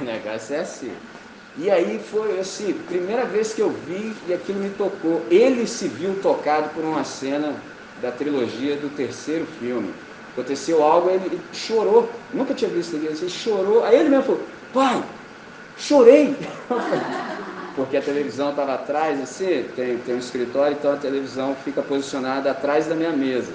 o 0.00 0.04
negócio 0.04 0.56
é 0.56 0.60
assim. 0.60 0.92
E 1.56 1.70
aí 1.70 1.98
foi 1.98 2.38
assim, 2.38 2.74
primeira 2.86 3.24
vez 3.24 3.54
que 3.54 3.60
eu 3.60 3.70
vi 3.70 4.14
e 4.28 4.34
aquilo 4.34 4.60
me 4.60 4.70
tocou. 4.70 5.24
Ele 5.30 5.66
se 5.66 5.88
viu 5.88 6.14
tocado 6.22 6.68
por 6.70 6.84
uma 6.84 7.02
cena 7.02 7.56
da 8.02 8.12
trilogia 8.12 8.76
do 8.76 8.94
terceiro 8.94 9.46
filme. 9.58 9.92
Aconteceu 10.32 10.84
algo, 10.84 11.10
ele 11.10 11.40
chorou. 11.52 12.08
Nunca 12.32 12.54
tinha 12.54 12.70
visto 12.70 12.94
ele, 12.94 13.06
ele 13.06 13.28
chorou. 13.28 13.84
Aí 13.84 13.98
ele 13.98 14.08
mesmo 14.08 14.24
falou, 14.24 14.42
pai, 14.72 15.02
chorei. 15.78 16.36
Porque 17.74 17.96
a 17.96 18.02
televisão 18.02 18.50
estava 18.50 18.74
atrás, 18.74 19.20
assim, 19.20 19.64
tem, 19.76 19.98
tem 19.98 20.16
um 20.16 20.18
escritório, 20.18 20.76
então 20.76 20.92
a 20.92 20.96
televisão 20.96 21.54
fica 21.64 21.80
posicionada 21.80 22.50
atrás 22.50 22.86
da 22.86 22.94
minha 22.96 23.12
mesa. 23.12 23.52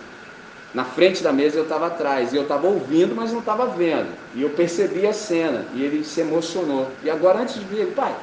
Na 0.74 0.86
frente 0.86 1.22
da 1.22 1.34
mesa 1.34 1.58
eu 1.58 1.64
estava 1.64 1.88
atrás, 1.88 2.32
e 2.32 2.38
eu 2.38 2.44
estava 2.44 2.66
ouvindo, 2.66 3.14
mas 3.14 3.34
não 3.34 3.40
estava 3.40 3.68
vendo. 3.68 4.08
E 4.34 4.42
eu 4.42 4.50
percebi 4.52 5.06
a 5.06 5.12
cena, 5.12 5.66
e 5.74 5.84
ele 5.84 6.06
se 6.06 6.22
emocionou. 6.22 6.90
E 7.04 7.10
agora, 7.10 7.40
antes 7.40 7.56
de 7.56 7.66
vir, 7.66 7.80
ele, 7.82 7.92
pai, 7.92 8.16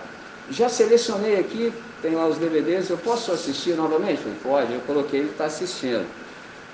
já 0.50 0.70
selecionei 0.70 1.38
aqui, 1.38 1.70
tem 2.00 2.14
lá 2.14 2.26
os 2.26 2.38
DVDs, 2.38 2.88
eu 2.88 2.96
posso 2.96 3.30
assistir 3.30 3.74
novamente? 3.74 4.22
Falei, 4.22 4.38
pode, 4.42 4.72
eu 4.72 4.80
coloquei, 4.80 5.20
ele 5.20 5.28
está 5.28 5.44
assistindo. 5.44 6.06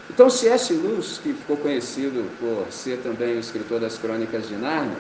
Então, 0.08 0.30
C.S. 0.30 0.72
Lewis, 0.72 1.18
que 1.18 1.32
ficou 1.32 1.56
conhecido 1.56 2.24
por 2.38 2.72
ser 2.72 2.98
também 2.98 3.36
o 3.36 3.40
escritor 3.40 3.80
das 3.80 3.98
Crônicas 3.98 4.48
de 4.48 4.54
Nárnia, 4.54 4.96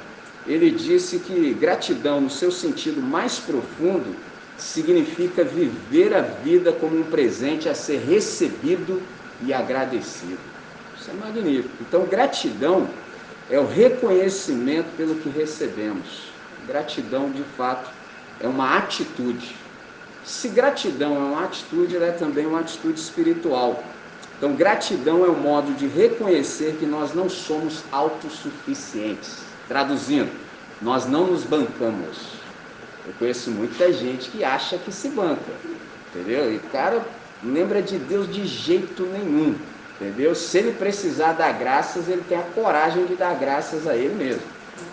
ele 0.46 0.70
disse 0.70 1.18
que 1.18 1.52
gratidão, 1.54 2.20
no 2.20 2.30
seu 2.30 2.52
sentido 2.52 3.02
mais 3.02 3.38
profundo, 3.38 4.14
significa 4.56 5.44
viver 5.44 6.14
a 6.14 6.22
vida 6.22 6.72
como 6.72 6.98
um 6.98 7.04
presente 7.04 7.68
a 7.68 7.74
ser 7.74 7.98
recebido 7.98 9.02
e 9.42 9.52
agradecido. 9.52 10.38
Isso 10.98 11.10
é 11.10 11.14
magnífico. 11.14 11.74
Então, 11.80 12.06
gratidão 12.06 12.88
é 13.50 13.58
o 13.58 13.66
reconhecimento 13.66 14.88
pelo 14.96 15.16
que 15.16 15.28
recebemos. 15.28 16.28
Gratidão, 16.66 17.30
de 17.30 17.42
fato, 17.56 17.90
é 18.40 18.46
uma 18.46 18.76
atitude. 18.76 19.54
Se 20.24 20.48
gratidão 20.48 21.14
é 21.14 21.18
uma 21.18 21.44
atitude, 21.44 21.96
ela 21.96 22.06
é 22.06 22.12
também 22.12 22.46
uma 22.46 22.60
atitude 22.60 22.98
espiritual. 22.98 23.84
Então, 24.38 24.54
gratidão 24.54 25.24
é 25.24 25.28
um 25.28 25.38
modo 25.38 25.72
de 25.74 25.86
reconhecer 25.86 26.76
que 26.78 26.86
nós 26.86 27.14
não 27.14 27.28
somos 27.28 27.82
autossuficientes. 27.92 29.45
Traduzindo, 29.68 30.30
nós 30.80 31.06
não 31.06 31.26
nos 31.26 31.44
bancamos. 31.44 32.36
Eu 33.06 33.12
conheço 33.18 33.50
muita 33.50 33.92
gente 33.92 34.30
que 34.30 34.44
acha 34.44 34.78
que 34.78 34.92
se 34.92 35.08
banca, 35.08 35.52
entendeu? 36.10 36.52
E 36.52 36.58
cara, 36.70 37.04
não 37.42 37.52
lembra 37.52 37.80
de 37.80 37.98
Deus 37.98 38.32
de 38.32 38.46
jeito 38.46 39.04
nenhum. 39.04 39.54
Entendeu? 40.00 40.34
Se 40.34 40.58
ele 40.58 40.72
precisar 40.72 41.32
dar 41.32 41.52
graças, 41.52 42.08
ele 42.08 42.22
tem 42.28 42.38
a 42.38 42.42
coragem 42.42 43.06
de 43.06 43.14
dar 43.14 43.34
graças 43.34 43.86
a 43.86 43.96
ele 43.96 44.14
mesmo. 44.14 44.42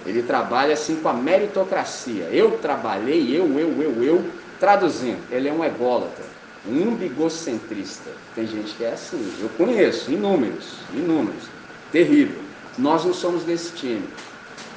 Ele 0.05 0.23
trabalha 0.23 0.73
assim 0.73 0.95
com 0.97 1.09
a 1.09 1.13
meritocracia. 1.13 2.29
Eu 2.31 2.57
trabalhei, 2.59 3.37
eu, 3.37 3.45
eu, 3.59 3.81
eu, 3.81 4.03
eu. 4.03 4.25
Traduzindo, 4.59 5.19
ele 5.29 5.49
é 5.49 5.51
um 5.51 5.63
ególatra, 5.63 6.23
um 6.65 6.89
umbigocentrista. 6.89 8.09
Tem 8.33 8.47
gente 8.47 8.73
que 8.75 8.85
é 8.85 8.93
assim. 8.93 9.33
Eu 9.41 9.49
conheço, 9.57 10.09
inúmeros, 10.09 10.75
inúmeros. 10.93 11.43
Terrível. 11.91 12.39
Nós 12.77 13.03
não 13.03 13.13
somos 13.13 13.43
desse 13.43 13.73
time. 13.73 14.07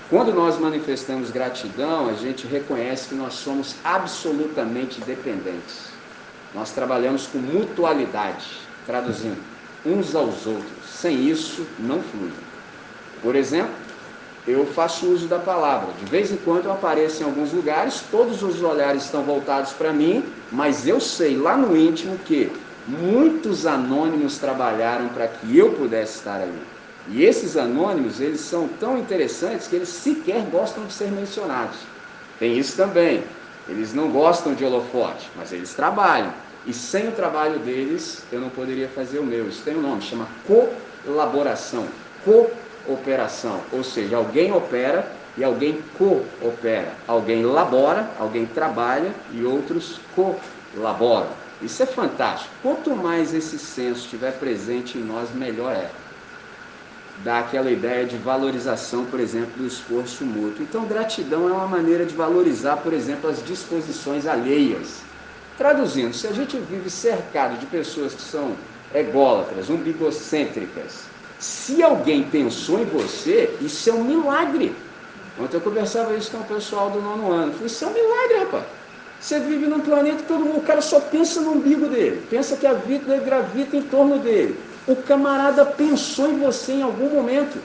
Quando 0.08 0.32
nós 0.32 0.56
manifestamos 0.56 1.32
gratidão, 1.32 2.08
a 2.08 2.12
gente 2.12 2.46
reconhece 2.46 3.08
que 3.08 3.14
nós 3.16 3.34
somos 3.34 3.74
absolutamente 3.82 5.00
dependentes. 5.00 5.90
Nós 6.54 6.70
trabalhamos 6.70 7.26
com 7.26 7.38
mutualidade. 7.38 8.46
Traduzindo, 8.86 9.42
uns 9.84 10.14
aos 10.14 10.46
outros. 10.46 10.86
Sem 10.88 11.28
isso, 11.28 11.66
não 11.80 12.00
flui. 12.00 12.30
Por 13.20 13.34
exemplo, 13.34 13.74
eu 14.46 14.64
faço 14.64 15.06
uso 15.06 15.26
da 15.26 15.40
palavra. 15.40 15.88
De 15.98 16.04
vez 16.04 16.30
em 16.30 16.36
quando 16.36 16.66
eu 16.66 16.72
apareço 16.72 17.22
em 17.22 17.26
alguns 17.26 17.52
lugares, 17.52 18.04
todos 18.08 18.44
os 18.44 18.62
olhares 18.62 19.02
estão 19.02 19.24
voltados 19.24 19.72
para 19.72 19.92
mim, 19.92 20.24
mas 20.52 20.86
eu 20.86 21.00
sei 21.00 21.36
lá 21.36 21.56
no 21.56 21.76
íntimo 21.76 22.16
que 22.18 22.52
muitos 22.86 23.66
anônimos 23.66 24.38
trabalharam 24.38 25.08
para 25.08 25.26
que 25.26 25.58
eu 25.58 25.72
pudesse 25.72 26.18
estar 26.18 26.40
ali. 26.40 26.62
E 27.08 27.24
esses 27.24 27.56
anônimos, 27.56 28.20
eles 28.20 28.40
são 28.40 28.68
tão 28.80 28.98
interessantes 28.98 29.68
que 29.68 29.76
eles 29.76 29.88
sequer 29.88 30.42
gostam 30.50 30.84
de 30.84 30.92
ser 30.92 31.10
mencionados. 31.10 31.76
Tem 32.38 32.58
isso 32.58 32.76
também. 32.76 33.22
Eles 33.68 33.94
não 33.94 34.10
gostam 34.10 34.54
de 34.54 34.64
holofote, 34.64 35.30
mas 35.36 35.52
eles 35.52 35.74
trabalham. 35.74 36.32
E 36.66 36.72
sem 36.72 37.08
o 37.08 37.12
trabalho 37.12 37.60
deles, 37.60 38.24
eu 38.32 38.40
não 38.40 38.48
poderia 38.48 38.88
fazer 38.88 39.20
o 39.20 39.24
meu. 39.24 39.48
Isso 39.48 39.62
tem 39.62 39.76
um 39.76 39.82
nome, 39.82 40.02
chama 40.02 40.26
colaboração, 41.04 41.86
cooperação. 42.24 43.60
Ou 43.72 43.84
seja, 43.84 44.16
alguém 44.16 44.52
opera 44.52 45.06
e 45.38 45.44
alguém 45.44 45.80
coopera. 45.96 46.92
Alguém 47.06 47.44
labora, 47.44 48.10
alguém 48.18 48.46
trabalha 48.46 49.12
e 49.32 49.44
outros 49.44 50.00
colaboram. 50.74 51.28
Isso 51.62 51.82
é 51.82 51.86
fantástico. 51.86 52.52
Quanto 52.62 52.94
mais 52.94 53.32
esse 53.32 53.58
senso 53.58 54.00
estiver 54.00 54.32
presente 54.32 54.98
em 54.98 55.02
nós, 55.02 55.32
melhor 55.32 55.72
é. 55.72 55.88
Dá 57.16 57.38
aquela 57.40 57.70
ideia 57.70 58.06
de 58.06 58.16
valorização, 58.18 59.06
por 59.06 59.20
exemplo, 59.20 59.56
do 59.56 59.66
esforço 59.66 60.24
mútuo. 60.24 60.62
Então, 60.62 60.86
gratidão 60.86 61.48
é 61.48 61.52
uma 61.52 61.66
maneira 61.66 62.04
de 62.06 62.14
valorizar, 62.14 62.76
por 62.78 62.92
exemplo, 62.92 63.28
as 63.28 63.42
disposições 63.42 64.26
alheias 64.26 65.06
Traduzindo, 65.56 66.14
se 66.14 66.26
a 66.26 66.32
gente 66.32 66.58
vive 66.58 66.90
cercado 66.90 67.58
de 67.58 67.66
pessoas 67.66 68.14
que 68.14 68.20
são 68.20 68.68
ególatras, 68.92 69.70
umbigocêntricas, 69.70 71.14
se 71.38 71.82
alguém 71.82 72.28
pensou 72.30 72.78
em 72.78 72.84
você, 72.84 73.56
isso 73.60 73.88
é 73.88 73.92
um 73.94 74.04
milagre. 74.04 74.92
Ontem 75.38 75.56
eu 75.56 75.62
conversava 75.62 76.14
isso 76.14 76.30
com 76.30 76.38
o 76.38 76.44
pessoal 76.46 76.90
do 76.90 77.00
nono 77.00 77.32
ano. 77.32 77.52
falei, 77.52 77.66
isso 77.66 77.84
é 77.84 77.88
um 77.88 77.92
milagre, 77.94 78.38
rapaz. 78.44 78.66
Você 79.18 79.40
vive 79.40 79.66
num 79.66 79.80
planeta 79.80 80.18
que 80.18 80.28
todo 80.28 80.44
mundo, 80.44 80.58
o 80.58 80.62
cara 80.62 80.82
só 80.82 81.00
pensa 81.00 81.40
no 81.40 81.52
umbigo 81.52 81.88
dele, 81.88 82.26
pensa 82.28 82.56
que 82.58 82.66
a 82.66 82.74
vida 82.74 83.18
gravita 83.18 83.76
em 83.76 83.82
torno 83.88 84.18
dele. 84.18 84.65
O 84.86 84.96
camarada 84.96 85.64
pensou 85.64 86.30
em 86.30 86.38
você 86.38 86.72
em 86.72 86.82
algum 86.82 87.08
momento. 87.10 87.58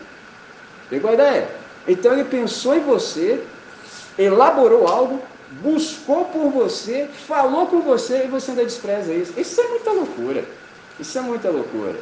Pegou 0.90 1.10
a 1.10 1.14
ideia? 1.14 1.50
Então 1.88 2.14
ele 2.14 2.26
pensou 2.26 2.76
em 2.76 2.80
você, 2.80 3.44
elaborou 4.18 4.88
algo, 4.88 5.22
buscou 5.62 6.26
por 6.26 6.50
você, 6.50 7.08
falou 7.28 7.68
com 7.68 7.82
você 7.82 8.24
e 8.26 8.28
você 8.28 8.52
ainda 8.52 8.66
despreza 8.66 9.14
isso. 9.14 9.34
Isso 9.38 9.60
é 9.62 9.68
muita 9.68 9.92
loucura. 9.92 10.46
Isso 11.00 11.18
é 11.18 11.22
muita 11.22 11.50
loucura. 11.50 11.96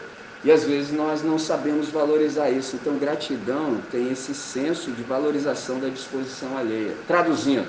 E 0.43 0.51
às 0.51 0.63
vezes 0.63 0.91
nós 0.91 1.21
não 1.21 1.37
sabemos 1.37 1.89
valorizar 1.89 2.49
isso. 2.49 2.77
Então, 2.77 2.97
gratidão 2.97 3.77
tem 3.91 4.11
esse 4.11 4.33
senso 4.33 4.91
de 4.91 5.03
valorização 5.03 5.79
da 5.79 5.89
disposição 5.89 6.57
alheia. 6.57 6.93
Traduzindo, 7.07 7.67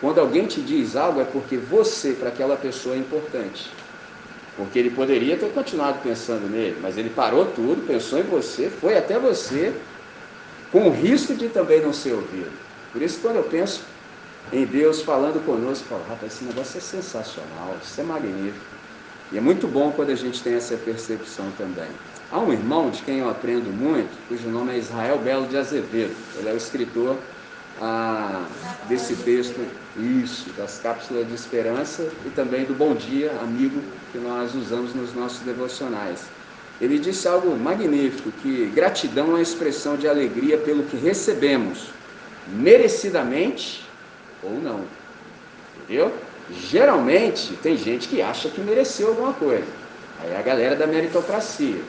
quando 0.00 0.20
alguém 0.20 0.46
te 0.46 0.60
diz 0.60 0.96
algo 0.96 1.20
é 1.20 1.24
porque 1.24 1.56
você, 1.56 2.12
para 2.12 2.28
aquela 2.28 2.56
pessoa, 2.56 2.94
é 2.94 2.98
importante. 2.98 3.70
Porque 4.56 4.78
ele 4.78 4.90
poderia 4.90 5.36
ter 5.36 5.52
continuado 5.52 5.98
pensando 6.02 6.48
nele, 6.48 6.78
mas 6.80 6.96
ele 6.96 7.10
parou 7.10 7.46
tudo, 7.46 7.86
pensou 7.86 8.20
em 8.20 8.22
você, 8.22 8.70
foi 8.70 8.96
até 8.96 9.18
você, 9.18 9.72
com 10.70 10.88
o 10.88 10.90
risco 10.92 11.34
de 11.34 11.48
também 11.48 11.80
não 11.80 11.92
ser 11.92 12.12
ouvido. 12.12 12.52
Por 12.92 13.02
isso, 13.02 13.18
quando 13.20 13.36
eu 13.36 13.44
penso 13.44 13.82
em 14.52 14.64
Deus 14.64 15.02
falando 15.02 15.44
conosco, 15.44 15.88
fala, 15.88 16.04
rapaz, 16.08 16.32
esse 16.32 16.44
negócio 16.44 16.78
é 16.78 16.80
sensacional, 16.80 17.76
isso 17.82 18.00
é 18.00 18.04
magnífico. 18.04 18.64
E 19.32 19.38
é 19.38 19.40
muito 19.40 19.66
bom 19.66 19.90
quando 19.90 20.10
a 20.10 20.14
gente 20.14 20.40
tem 20.42 20.54
essa 20.54 20.76
percepção 20.76 21.50
também. 21.58 21.88
Há 22.30 22.38
um 22.38 22.52
irmão 22.52 22.90
de 22.90 23.02
quem 23.02 23.18
eu 23.18 23.28
aprendo 23.28 23.70
muito, 23.70 24.10
cujo 24.28 24.48
nome 24.48 24.74
é 24.74 24.78
Israel 24.78 25.18
Belo 25.18 25.46
de 25.46 25.56
Azevedo. 25.56 26.14
Ele 26.36 26.48
é 26.48 26.52
o 26.52 26.56
escritor 26.56 27.16
ah, 27.80 28.46
desse 28.88 29.16
texto, 29.16 29.60
isso, 29.96 30.50
das 30.56 30.78
cápsulas 30.78 31.26
de 31.26 31.34
esperança 31.34 32.08
e 32.26 32.30
também 32.30 32.64
do 32.64 32.74
Bom 32.74 32.94
Dia, 32.94 33.32
amigo, 33.42 33.80
que 34.12 34.18
nós 34.18 34.54
usamos 34.54 34.94
nos 34.94 35.14
nossos 35.14 35.40
devocionais. 35.40 36.20
Ele 36.80 36.98
disse 36.98 37.28
algo 37.28 37.56
magnífico, 37.56 38.32
que 38.42 38.66
gratidão 38.74 39.26
é 39.26 39.30
uma 39.30 39.42
expressão 39.42 39.96
de 39.96 40.08
alegria 40.08 40.58
pelo 40.58 40.82
que 40.82 40.96
recebemos, 40.96 41.88
merecidamente 42.48 43.84
ou 44.42 44.58
não. 44.60 44.80
Entendeu? 45.82 46.12
Geralmente 46.50 47.54
tem 47.62 47.76
gente 47.76 48.08
que 48.08 48.20
acha 48.20 48.48
que 48.48 48.60
mereceu 48.60 49.08
alguma 49.08 49.32
coisa. 49.32 49.66
Aí 50.22 50.36
a 50.36 50.42
galera 50.42 50.76
da 50.76 50.86
meritocracia. 50.86 51.80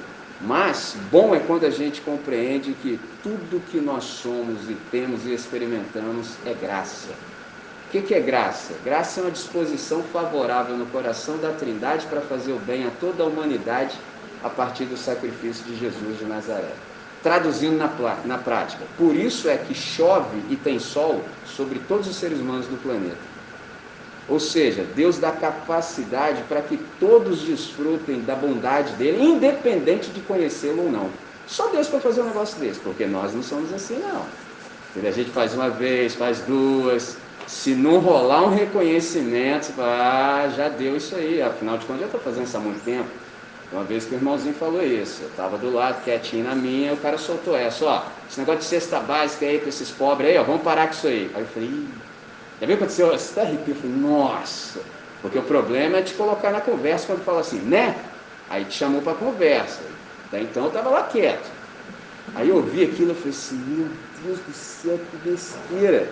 Mas 0.42 0.96
bom 1.12 1.34
é 1.34 1.40
quando 1.40 1.66
a 1.66 1.70
gente 1.70 2.02
compreende 2.02 2.74
que 2.82 3.00
tudo 3.24 3.64
que 3.72 3.80
nós 3.80 4.04
somos 4.04 4.70
e 4.70 4.76
temos 4.92 5.26
e 5.26 5.34
experimentamos 5.34 6.36
é 6.46 6.54
graça. 6.54 7.10
que, 7.96 8.02
que 8.02 8.14
é 8.14 8.20
graça? 8.20 8.74
Graça 8.84 9.22
é 9.22 9.24
uma 9.24 9.32
disposição 9.32 10.04
favorável 10.04 10.76
no 10.76 10.86
coração 10.88 11.38
da 11.38 11.54
Trindade 11.54 12.06
para 12.08 12.20
fazer 12.20 12.52
o 12.52 12.60
bem 12.60 12.86
a 12.86 12.92
toda 13.00 13.24
a 13.24 13.26
humanidade 13.26 13.96
a 14.44 14.50
partir 14.50 14.86
do 14.86 14.98
sacrifício 14.98 15.64
de 15.64 15.78
Jesus 15.78 16.20
de 16.20 16.26
Nazaré. 16.26 16.74
Traduzindo 17.24 17.78
na, 17.78 17.90
na 18.26 18.38
prática, 18.38 18.84
por 18.98 19.16
isso 19.16 19.48
é 19.48 19.58
que 19.58 19.74
chove 19.74 20.44
e 20.50 20.58
tem 20.58 20.78
sol 20.78 21.24
sobre 21.46 21.80
todos 21.88 22.08
os 22.08 22.18
seres 22.18 22.40
humanos 22.40 22.68
do 22.68 22.78
planeta. 22.82 23.35
Ou 24.28 24.40
seja, 24.40 24.84
Deus 24.96 25.20
dá 25.20 25.32
capacidade 25.32 26.42
para 26.50 26.62
que 26.62 26.78
todos 27.00 27.42
desfrutem 27.42 28.22
da 28.22 28.36
bondade 28.36 28.94
dele, 28.94 29.24
independente 29.24 30.10
de 30.10 30.20
conhecê-lo 30.22 30.86
ou 30.86 30.92
não. 30.92 31.10
Só 31.46 31.68
Deus 31.68 31.88
para 31.88 32.00
fazer 32.00 32.22
um 32.22 32.26
negócio 32.26 32.60
desse, 32.60 32.80
porque 32.80 33.06
nós 33.06 33.34
não 33.34 33.44
somos 33.44 33.72
assim, 33.72 34.00
não. 34.00 34.26
A 35.08 35.12
gente 35.12 35.30
faz 35.30 35.54
uma 35.54 35.70
vez, 35.70 36.16
faz 36.16 36.40
duas. 36.40 37.18
Se 37.46 37.76
não 37.76 38.00
rolar 38.00 38.44
um 38.44 38.56
reconhecimento, 38.56 39.74
ah, 39.80 40.52
já 40.56 40.70
deu 40.70 40.98
isso 40.98 41.16
aí. 41.16 41.42
Afinal 41.42 41.78
de 41.78 41.86
contas, 41.86 42.02
eu 42.02 42.08
estou 42.08 42.22
fazendo 42.22 42.46
isso 42.46 42.58
há 42.58 42.60
muito 42.60 42.84
tempo. 42.84 43.10
Uma 43.72 43.84
vez 43.84 44.06
que 44.06 44.14
o 44.14 44.18
irmãozinho 44.18 44.54
falou 44.54 44.84
isso, 44.84 45.24
eu 45.24 45.28
estava 45.28 45.58
do 45.58 45.72
lado, 45.74 46.04
quietinho 46.04 46.46
na 46.46 46.56
minha, 46.56 46.94
o 46.94 46.98
cara 46.98 47.18
soltou 47.18 47.58
essa, 47.58 47.84
ó, 47.86 48.04
esse 48.30 48.40
negócio 48.40 48.62
de 48.62 48.66
cesta 48.66 49.00
básica 49.00 49.46
aí 49.46 49.60
para 49.60 49.70
esses 49.70 49.90
pobres 49.90 50.30
aí, 50.30 50.38
ó, 50.38 50.44
vamos 50.44 50.62
parar 50.62 50.88
com 50.88 50.94
isso 50.94 51.08
aí. 51.08 51.32
Aí 51.34 51.42
eu 51.42 51.48
falei, 51.48 51.86
já 52.60 52.66
viu 52.66 52.76
o 52.76 52.78
que 52.78 52.84
aconteceu? 52.84 53.08
Você 53.08 53.16
está 53.16 53.42
arrepio? 53.42 53.74
Eu 53.74 53.76
falei, 53.76 53.96
nossa, 53.98 54.82
porque 55.22 55.38
o 55.38 55.44
problema 55.44 55.98
é 55.98 56.02
te 56.02 56.14
colocar 56.14 56.52
na 56.52 56.62
conversa 56.62 57.08
quando 57.08 57.24
fala 57.24 57.42
assim, 57.42 57.60
né? 57.60 57.96
Aí 58.50 58.64
te 58.66 58.74
chamou 58.74 59.02
para 59.02 59.14
conversa. 59.14 59.82
Daí 60.32 60.44
então 60.44 60.64
eu 60.64 60.70
estava 60.70 60.90
lá 60.90 61.04
quieto. 61.04 61.52
Aí 62.36 62.50
eu 62.50 62.58
ouvi 62.58 62.84
aquilo 62.84 63.12
e 63.12 63.16
falei 63.16 63.30
assim, 63.30 63.56
meu 63.56 63.88
Deus 64.24 64.40
do 64.40 64.54
céu, 64.54 65.00
que 65.12 65.30
besteira. 65.30 66.08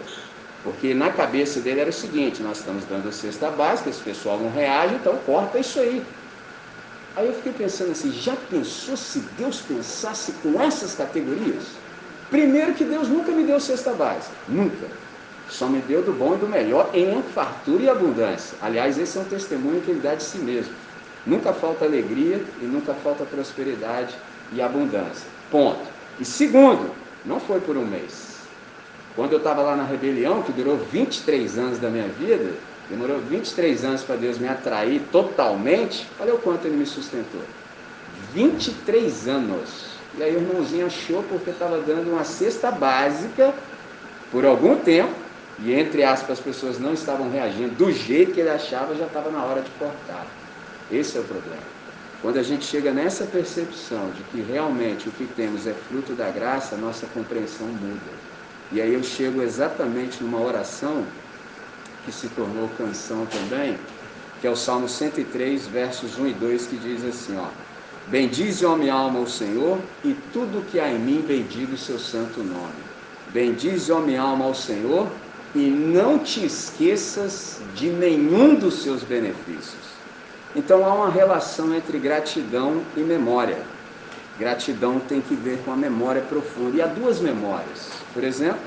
Porque 0.64 0.94
na 0.94 1.12
cabeça 1.12 1.60
dele 1.60 1.82
era 1.82 1.90
o 1.90 1.94
seguinte, 1.94 2.42
nós 2.42 2.60
estamos 2.60 2.86
dando 2.86 3.10
a 3.10 3.12
cesta 3.12 3.50
básica, 3.50 3.90
esse 3.90 4.02
pessoal 4.02 4.40
não 4.40 4.50
reage, 4.52 4.96
então 4.96 5.16
corta 5.26 5.60
isso 5.60 5.80
aí. 5.80 6.04
Aí 7.16 7.28
eu 7.28 7.34
fiquei 7.34 7.52
pensando 7.52 7.92
assim, 7.92 8.12
já 8.12 8.36
pensou 8.50 8.98
se 8.98 9.20
Deus 9.38 9.62
pensasse 9.62 10.32
com 10.42 10.60
essas 10.62 10.96
categorias? 10.96 11.64
Primeiro 12.32 12.74
que 12.74 12.84
Deus 12.84 13.10
nunca 13.10 13.32
me 13.32 13.44
deu 13.44 13.60
cesta 13.60 13.94
básica, 13.94 14.34
nunca. 14.48 14.88
Só 15.54 15.68
me 15.68 15.80
deu 15.80 16.02
do 16.02 16.12
bom 16.12 16.34
e 16.36 16.38
do 16.38 16.48
melhor 16.48 16.90
em 16.94 17.22
fartura 17.22 17.84
e 17.84 17.90
abundância. 17.90 18.58
Aliás, 18.62 18.98
esse 18.98 19.18
é 19.18 19.22
um 19.22 19.26
testemunho 19.26 19.82
que 19.82 19.92
ele 19.92 20.00
dá 20.00 20.16
de 20.16 20.24
si 20.24 20.40
mesmo. 20.40 20.74
Nunca 21.26 21.54
falta 21.54 21.86
alegria 21.86 22.44
e 22.62 22.66
nunca 22.66 22.94
falta 22.94 23.24
prosperidade 23.24 24.16
e 24.52 24.62
abundância. 24.62 25.28
Ponto. 25.52 25.82
E 26.20 26.26
segundo, 26.26 26.92
não 27.24 27.40
foi 27.40 27.60
por 27.60 27.78
um 27.78 27.86
mês. 27.86 28.34
Quando 29.16 29.34
eu 29.34 29.38
estava 29.38 29.62
lá 29.62 29.76
na 29.76 29.84
rebelião, 29.84 30.42
que 30.42 30.52
durou 30.52 30.78
23 30.78 31.58
anos 31.60 31.78
da 31.78 31.90
minha 31.90 32.08
vida, 32.08 32.52
Demorou 32.90 33.20
23 33.20 33.86
anos 33.86 34.04
para 34.04 34.18
Deus 34.18 34.38
me 34.38 34.48
atrair 34.48 35.02
totalmente. 35.12 36.08
Olha 36.20 36.36
o 36.36 36.38
quanto 36.38 36.66
ele 36.66 36.76
me 36.76 36.86
sustentou. 36.86 37.42
23 38.34 39.28
anos. 39.28 39.94
E 40.18 40.24
aí 40.24 40.36
o 40.36 40.40
irmãozinho 40.40 40.86
achou 40.86 41.24
porque 41.24 41.50
estava 41.50 41.80
dando 41.80 42.12
uma 42.12 42.24
cesta 42.24 42.70
básica 42.70 43.54
por 44.32 44.46
algum 44.46 44.76
tempo. 44.76 45.23
E 45.60 45.74
entre 45.74 46.04
aspas, 46.04 46.40
as 46.40 46.44
pessoas 46.44 46.80
não 46.80 46.94
estavam 46.94 47.30
reagindo 47.30 47.76
do 47.76 47.92
jeito 47.92 48.34
que 48.34 48.40
ele 48.40 48.50
achava, 48.50 48.96
já 48.96 49.06
estava 49.06 49.30
na 49.30 49.44
hora 49.44 49.62
de 49.62 49.70
cortar. 49.72 50.26
Esse 50.92 51.18
é 51.18 51.22
o 51.22 51.24
problema. 51.24 51.74
Quando 52.22 52.38
a 52.38 52.44
gente 52.44 52.66
chega 52.66 52.92
nessa 52.92 53.26
percepção 53.26 54.10
de 54.12 54.24
que 54.24 54.42
realmente 54.42 55.10
o 55.10 55.12
que 55.12 55.26
temos 55.36 55.68
é 55.68 55.74
fruto 55.74 56.14
da 56.14 56.30
graça, 56.30 56.78
nossa 56.78 57.06
compreensão 57.08 57.68
muda. 57.68 58.12
E 58.72 58.82
aí 58.82 58.94
eu 58.94 59.04
chego 59.04 59.42
exatamente 59.42 60.24
numa 60.24 60.40
oração 60.40 61.04
que 62.06 62.12
se 62.12 62.28
tornou 62.30 62.70
canção 62.78 63.26
também, 63.26 63.78
que 64.40 64.48
é 64.48 64.50
o 64.50 64.56
Salmo 64.56 64.88
103, 64.88 65.68
versos 65.68 66.18
1 66.18 66.28
e 66.28 66.34
2, 66.34 66.68
que 66.68 66.78
diz 66.78 67.04
assim, 67.04 67.38
ó: 67.38 67.48
Bendize, 68.08 68.66
ó 68.66 68.76
minha 68.76 68.94
alma, 68.94 69.20
o 69.20 69.30
Senhor, 69.30 69.78
e 70.04 70.14
tudo 70.32 70.66
que 70.70 70.80
há 70.80 70.90
em 70.90 71.00
mim 71.00 71.24
bendiga 71.26 71.74
o 71.74 71.78
seu 71.78 72.00
santo 72.00 72.42
nome. 72.42 72.84
Bendize, 73.32 73.92
ó 73.92 74.00
minha 74.00 74.22
alma, 74.22 74.46
ao 74.46 74.56
Senhor, 74.56 75.10
e 75.56 75.70
não 75.70 76.20
te 76.20 76.46
esqueças 76.46 77.60
de 77.76 77.90
nenhum 77.90 78.56
dos 78.56 78.82
seus 78.82 79.04
benefícios. 79.04 79.94
Então 80.56 80.86
há 80.86 80.94
uma 80.94 81.10
relação 81.10 81.74
entre 81.74 81.98
gratidão 82.00 82.82
e 82.96 83.02
memória. 83.02 83.58
Gratidão 84.38 85.00
tem 85.00 85.22
que 85.22 85.36
ver 85.36 85.60
com 85.64 85.72
a 85.72 85.76
memória 85.76 86.22
profunda. 86.22 86.78
E 86.78 86.82
há 86.82 86.88
duas 86.88 87.20
memórias. 87.20 87.90
Por 88.14 88.24
exemplo, 88.24 88.62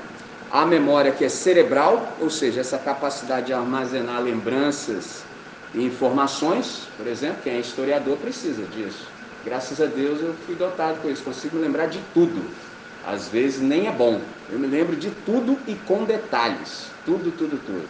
a 0.51 0.65
memória 0.65 1.11
que 1.11 1.25
é 1.25 1.29
cerebral, 1.29 2.13
ou 2.21 2.29
seja, 2.29 2.61
essa 2.61 2.77
capacidade 2.77 3.47
de 3.47 3.53
armazenar 3.53 4.21
lembranças 4.21 5.23
e 5.73 5.83
informações, 5.85 6.87
por 6.95 7.05
exemplo, 7.05 7.39
quem 7.43 7.53
é 7.53 7.59
historiador 7.59 8.17
precisa 8.17 8.63
disso. 8.63 9.07
Graças 9.43 9.81
a 9.81 9.85
Deus 9.85 10.21
eu 10.21 10.33
fui 10.45 10.55
dotado 10.55 11.01
com 11.01 11.09
isso, 11.09 11.23
consigo 11.23 11.57
lembrar 11.57 11.87
de 11.87 11.99
tudo. 12.13 12.41
Às 13.07 13.29
vezes 13.29 13.61
nem 13.61 13.87
é 13.87 13.91
bom. 13.91 14.19
Eu 14.51 14.59
me 14.59 14.67
lembro 14.67 14.95
de 14.97 15.09
tudo 15.25 15.57
e 15.65 15.75
com 15.87 16.03
detalhes. 16.03 16.87
Tudo, 17.05 17.31
tudo, 17.31 17.57
tudo. 17.65 17.87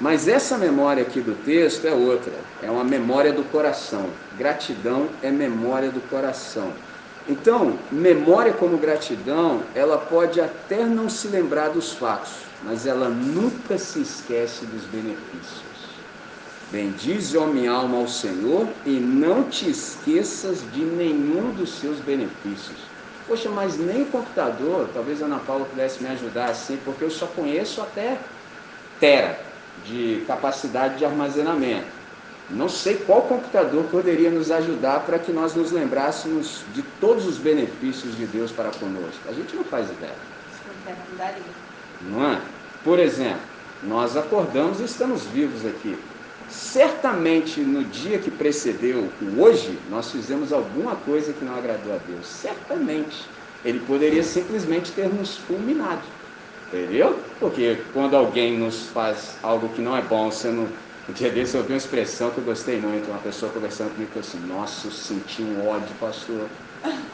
Mas 0.00 0.26
essa 0.26 0.58
memória 0.58 1.04
aqui 1.04 1.20
do 1.20 1.32
texto 1.44 1.86
é 1.86 1.92
outra. 1.92 2.32
É 2.60 2.68
uma 2.68 2.82
memória 2.82 3.32
do 3.32 3.44
coração. 3.44 4.06
Gratidão 4.36 5.06
é 5.22 5.30
memória 5.30 5.90
do 5.90 6.00
coração. 6.10 6.72
Então, 7.28 7.78
memória 7.90 8.52
como 8.52 8.76
gratidão, 8.78 9.62
ela 9.76 9.96
pode 9.96 10.40
até 10.40 10.84
não 10.84 11.08
se 11.08 11.28
lembrar 11.28 11.68
dos 11.68 11.92
fatos, 11.92 12.32
mas 12.64 12.84
ela 12.84 13.08
nunca 13.08 13.78
se 13.78 14.00
esquece 14.00 14.66
dos 14.66 14.82
benefícios. 14.86 15.62
Bendize, 16.72 17.36
ó 17.36 17.46
minha 17.46 17.70
alma, 17.70 17.98
ao 17.98 18.08
Senhor 18.08 18.66
e 18.84 18.98
não 18.98 19.44
te 19.44 19.70
esqueças 19.70 20.64
de 20.72 20.80
nenhum 20.80 21.52
dos 21.52 21.78
seus 21.78 22.00
benefícios. 22.00 22.91
Poxa, 23.32 23.48
mas 23.48 23.78
nem 23.78 24.02
o 24.02 24.06
computador, 24.06 24.90
talvez 24.92 25.22
a 25.22 25.24
Ana 25.24 25.38
Paula 25.38 25.64
pudesse 25.64 26.02
me 26.02 26.10
ajudar 26.10 26.50
assim, 26.50 26.78
porque 26.84 27.02
eu 27.02 27.10
só 27.10 27.24
conheço 27.24 27.80
até 27.80 28.18
tera 29.00 29.40
de 29.86 30.22
capacidade 30.26 30.98
de 30.98 31.06
armazenamento. 31.06 31.86
Não 32.50 32.68
sei 32.68 32.96
qual 32.96 33.22
computador 33.22 33.84
poderia 33.84 34.30
nos 34.30 34.50
ajudar 34.50 35.00
para 35.06 35.18
que 35.18 35.32
nós 35.32 35.54
nos 35.54 35.72
lembrássemos 35.72 36.62
de 36.74 36.82
todos 37.00 37.26
os 37.26 37.38
benefícios 37.38 38.14
de 38.14 38.26
Deus 38.26 38.52
para 38.52 38.68
conosco. 38.68 39.22
A 39.26 39.32
gente 39.32 39.56
não 39.56 39.64
faz 39.64 39.88
ideia. 39.88 40.12
Não 42.02 42.32
é? 42.32 42.38
Por 42.84 42.98
exemplo, 42.98 43.40
nós 43.82 44.14
acordamos 44.14 44.78
e 44.78 44.84
estamos 44.84 45.22
vivos 45.24 45.64
aqui. 45.64 45.96
Certamente 46.52 47.60
no 47.60 47.82
dia 47.84 48.18
que 48.18 48.30
precedeu 48.30 49.08
o 49.22 49.40
hoje, 49.40 49.78
nós 49.90 50.10
fizemos 50.10 50.52
alguma 50.52 50.94
coisa 50.96 51.32
que 51.32 51.44
não 51.44 51.56
agradou 51.56 51.94
a 51.94 51.98
Deus. 52.06 52.26
Certamente. 52.26 53.26
Ele 53.64 53.80
poderia 53.80 54.22
simplesmente 54.22 54.92
ter 54.92 55.08
nos 55.08 55.38
fulminado. 55.38 56.02
Entendeu? 56.68 57.18
Porque 57.40 57.78
quando 57.94 58.16
alguém 58.16 58.58
nos 58.58 58.88
faz 58.88 59.36
algo 59.42 59.68
que 59.70 59.80
não 59.80 59.96
é 59.96 60.02
bom, 60.02 60.30
sendo 60.30 60.68
um 61.08 61.12
dia 61.12 61.30
desse 61.30 61.54
eu 61.54 61.62
ouvi 61.62 61.72
uma 61.72 61.78
expressão 61.78 62.30
que 62.30 62.38
eu 62.38 62.44
gostei 62.44 62.78
muito, 62.78 63.08
uma 63.08 63.18
pessoa 63.18 63.50
conversando 63.50 63.90
comigo 63.94 64.10
falou 64.12 64.28
assim, 64.28 64.46
nossa, 64.46 64.86
eu 64.86 64.92
senti 64.92 65.42
um 65.42 65.66
ódio, 65.66 65.94
pastor. 65.98 66.48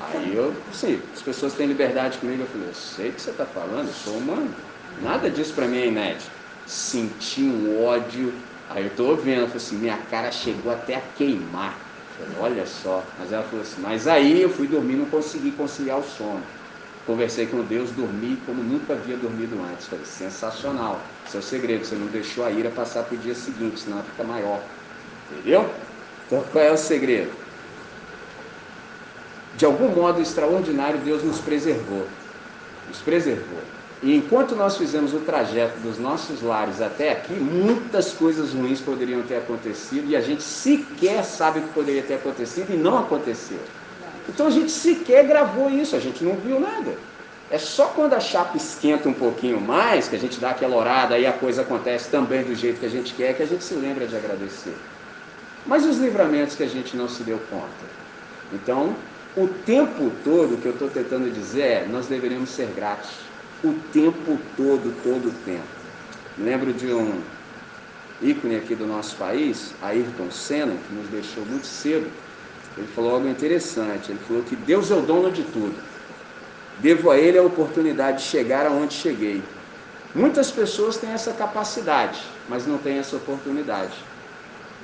Aí 0.01 0.35
eu, 0.35 0.53
sim, 0.72 1.01
as 1.12 1.22
pessoas 1.22 1.55
têm 1.55 1.66
liberdade 1.66 2.18
comigo, 2.18 2.42
eu 2.42 2.46
falei, 2.46 2.68
eu 2.68 2.74
sei 2.74 3.11
o 3.11 3.12
que 3.12 3.20
você 3.20 3.31
está 3.31 3.46
falando, 3.46 3.88
eu 3.88 3.94
sou 3.94 4.16
humano. 4.16 4.51
Nada 5.03 5.31
disso 5.31 5.55
para 5.55 5.66
mim 5.66 5.79
é 5.79 5.87
inédito. 5.87 6.31
Senti 6.66 7.42
um 7.42 7.85
ódio, 7.85 8.33
aí 8.70 8.85
eu 8.85 8.88
estou 8.88 9.11
ouvindo, 9.11 9.40
eu 9.40 9.46
falei 9.46 9.57
assim, 9.57 9.76
minha 9.76 9.96
cara 10.11 10.31
chegou 10.31 10.72
até 10.72 10.96
a 10.96 11.00
queimar. 11.00 11.78
Falei, 12.16 12.35
olha 12.40 12.66
só, 12.66 13.02
mas 13.18 13.33
ela 13.33 13.42
falou 13.44 13.62
assim, 13.62 13.81
mas 13.81 14.07
aí 14.07 14.42
eu 14.42 14.50
fui 14.50 14.66
dormir 14.66 14.96
não 14.96 15.07
consegui 15.07 15.52
conciliar 15.52 15.98
o 15.98 16.02
sono. 16.02 16.42
Conversei 17.07 17.46
com 17.46 17.62
Deus, 17.62 17.90
dormi 17.90 18.37
como 18.44 18.62
nunca 18.62 18.92
havia 18.92 19.16
dormido 19.16 19.57
antes. 19.62 19.87
Falei, 19.87 20.04
sensacional. 20.04 21.00
Esse 21.26 21.38
é 21.38 21.40
segredo, 21.40 21.87
você 21.87 21.94
não 21.94 22.07
deixou 22.09 22.44
a 22.44 22.50
ira 22.50 22.68
passar 22.70 23.04
para 23.04 23.14
o 23.14 23.18
dia 23.18 23.35
seguinte, 23.35 23.81
senão 23.81 23.98
ela 23.98 24.07
fica 24.07 24.24
maior. 24.24 24.61
Entendeu? 25.31 25.70
Então 26.26 26.42
qual 26.52 26.62
é 26.62 26.70
o 26.70 26.76
segredo? 26.76 27.33
De 29.57 29.64
algum 29.64 29.88
modo 29.88 30.20
extraordinário, 30.20 31.00
Deus 31.00 31.22
nos 31.22 31.40
preservou. 31.40 32.07
Nos 32.87 32.98
preservou. 32.98 33.78
E 34.03 34.15
enquanto 34.15 34.55
nós 34.55 34.77
fizemos 34.77 35.13
o 35.13 35.19
trajeto 35.21 35.81
dos 35.81 35.99
nossos 35.99 36.41
lares 36.41 36.81
até 36.81 37.11
aqui, 37.11 37.33
muitas 37.33 38.13
coisas 38.13 38.53
ruins 38.53 38.81
poderiam 38.81 39.23
ter 39.23 39.37
acontecido 39.37 40.09
e 40.09 40.15
a 40.15 40.21
gente 40.21 40.43
sequer 40.43 41.25
sabe 41.25 41.59
o 41.59 41.63
que 41.63 41.69
poderia 41.71 42.03
ter 42.03 42.15
acontecido 42.15 42.73
e 42.73 42.77
não 42.77 42.97
aconteceu. 42.97 43.59
Então 44.29 44.47
a 44.47 44.51
gente 44.51 44.71
sequer 44.71 45.27
gravou 45.27 45.69
isso, 45.69 45.97
a 45.97 45.99
gente 45.99 46.23
não 46.23 46.35
viu 46.37 46.61
nada. 46.61 46.97
É 47.51 47.59
só 47.59 47.87
quando 47.87 48.13
a 48.13 48.21
chapa 48.21 48.57
esquenta 48.57 49.09
um 49.09 49.15
pouquinho 49.15 49.61
mais, 49.61 50.07
que 50.07 50.15
a 50.15 50.19
gente 50.19 50.39
dá 50.39 50.51
aquela 50.51 50.77
orada 50.77 51.19
e 51.19 51.27
a 51.27 51.33
coisa 51.33 51.63
acontece 51.63 52.11
também 52.11 52.45
do 52.45 52.55
jeito 52.55 52.79
que 52.79 52.87
a 52.87 52.91
gente 52.91 53.15
quer, 53.15 53.35
que 53.35 53.43
a 53.43 53.47
gente 53.47 53.65
se 53.65 53.75
lembra 53.75 54.07
de 54.07 54.15
agradecer. 54.15 54.77
Mas 55.67 55.85
os 55.85 55.99
livramentos 55.99 56.55
que 56.55 56.63
a 56.63 56.69
gente 56.69 56.97
não 56.97 57.09
se 57.09 57.23
deu 57.23 57.39
conta. 57.51 57.67
Então, 58.53 58.95
o 59.37 59.49
tempo 59.49 60.13
todo 60.23 60.61
que 60.61 60.67
eu 60.67 60.73
estou 60.73 60.89
tentando 60.89 61.31
dizer 61.33 61.63
é, 61.63 61.87
nós 61.91 62.07
deveríamos 62.07 62.51
ser 62.51 62.69
gratos. 62.77 63.28
O 63.64 63.73
tempo 63.92 64.38
todo, 64.57 64.94
todo 65.03 65.29
o 65.29 65.33
tempo. 65.44 65.66
Lembro 66.38 66.73
de 66.73 66.92
um 66.92 67.21
ícone 68.23 68.57
aqui 68.57 68.75
do 68.75 68.87
nosso 68.87 69.16
país, 69.16 69.75
Ayrton 69.83 70.31
Senna, 70.31 70.75
que 70.75 70.94
nos 70.94 71.09
deixou 71.09 71.44
muito 71.44 71.66
cedo. 71.66 72.09
Ele 72.77 72.87
falou 72.94 73.14
algo 73.16 73.29
interessante. 73.29 74.12
Ele 74.12 74.21
falou 74.27 74.42
que 74.44 74.55
Deus 74.55 74.90
é 74.90 74.94
o 74.94 75.03
dono 75.03 75.31
de 75.33 75.42
tudo. 75.42 75.75
Devo 76.79 77.11
a 77.11 77.18
Ele 77.18 77.37
a 77.37 77.42
oportunidade 77.42 78.18
de 78.18 78.25
chegar 78.25 78.66
aonde 78.66 78.94
cheguei. 78.94 79.42
Muitas 80.14 80.51
pessoas 80.51 80.97
têm 80.97 81.11
essa 81.11 81.33
capacidade, 81.33 82.23
mas 82.49 82.66
não 82.66 82.79
têm 82.79 82.99
essa 82.99 83.16
oportunidade. 83.16 83.94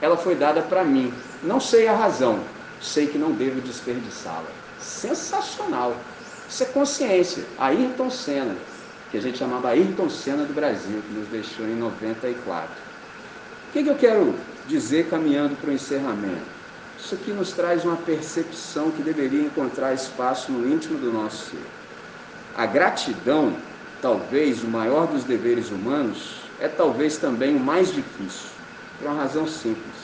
Ela 0.01 0.17
foi 0.17 0.35
dada 0.35 0.61
para 0.63 0.85
mim. 0.85 1.15
Não 1.43 1.61
sei 1.61 1.87
a 1.87 1.95
razão, 1.95 2.41
sei 2.81 3.07
que 3.07 3.17
não 3.17 3.31
devo 3.31 3.61
desperdiçá-la. 3.61 4.51
Sensacional. 4.81 5.97
Isso 6.55 6.63
é 6.63 6.67
consciência. 6.67 7.45
Ayrton 7.59 8.09
Senna, 8.09 8.55
que 9.11 9.19
a 9.19 9.21
gente 9.21 9.39
chamava 9.39 9.71
Ayrton 9.71 10.09
Senna 10.09 10.45
do 10.45 10.55
Brasil, 10.55 11.03
que 11.05 11.13
nos 11.13 11.27
deixou 11.27 11.67
em 11.67 11.75
94. 11.75 12.69
O 12.69 13.73
que, 13.73 13.83
que 13.83 13.91
eu 13.91 13.97
quero 13.97 14.37
dizer 14.69 15.09
caminhando 15.09 15.57
para 15.57 15.71
o 15.71 15.73
encerramento? 15.73 16.47
Isso 16.97 17.17
aqui 17.17 17.33
nos 17.33 17.51
traz 17.51 17.85
uma 17.85 17.97
percepção 17.97 18.93
que 18.93 19.03
deveria 19.03 19.41
encontrar 19.41 19.95
espaço 19.95 20.53
no 20.53 20.73
íntimo 20.73 20.97
do 20.97 21.13
nosso 21.13 21.51
ser. 21.51 21.67
A 22.57 22.67
gratidão, 22.67 23.57
talvez 24.01 24.63
o 24.63 24.69
maior 24.69 25.09
dos 25.09 25.25
deveres 25.25 25.73
humanos, 25.73 26.37
é 26.61 26.69
talvez 26.69 27.17
também 27.17 27.57
o 27.57 27.61
mais 27.61 27.93
difícil, 27.93 28.49
por 29.01 29.09
uma 29.09 29.21
razão 29.21 29.49
simples. 29.49 29.97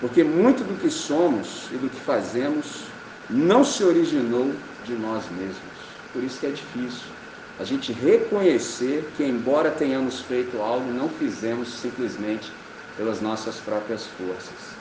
Porque 0.00 0.24
muito 0.24 0.64
do 0.64 0.80
que 0.80 0.88
somos 0.88 1.68
e 1.70 1.76
do 1.76 1.90
que 1.90 2.00
fazemos 2.00 2.84
não 3.28 3.62
se 3.62 3.84
originou 3.84 4.50
de 4.84 4.94
nós 4.94 5.24
mesmos. 5.30 5.73
Por 6.14 6.22
isso 6.22 6.40
que 6.40 6.46
é 6.46 6.50
difícil 6.50 7.12
a 7.58 7.64
gente 7.64 7.92
reconhecer 7.92 9.08
que, 9.16 9.24
embora 9.24 9.70
tenhamos 9.70 10.20
feito 10.20 10.60
algo, 10.60 10.90
não 10.90 11.08
fizemos 11.08 11.68
simplesmente 11.68 12.50
pelas 12.96 13.20
nossas 13.20 13.56
próprias 13.56 14.06
forças. 14.06 14.74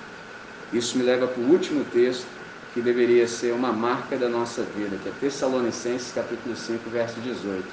Isso 0.71 0.97
me 0.97 1.03
leva 1.03 1.27
para 1.27 1.41
o 1.41 1.51
último 1.51 1.83
texto, 1.85 2.25
que 2.73 2.81
deveria 2.81 3.27
ser 3.27 3.53
uma 3.53 3.71
marca 3.71 4.17
da 4.17 4.27
nossa 4.27 4.63
vida, 4.75 4.97
que 5.03 5.09
é 5.09 5.11
Tessalonicenses 5.19 6.11
capítulo 6.13 6.55
5, 6.55 6.89
verso 6.89 7.19
18. 7.19 7.63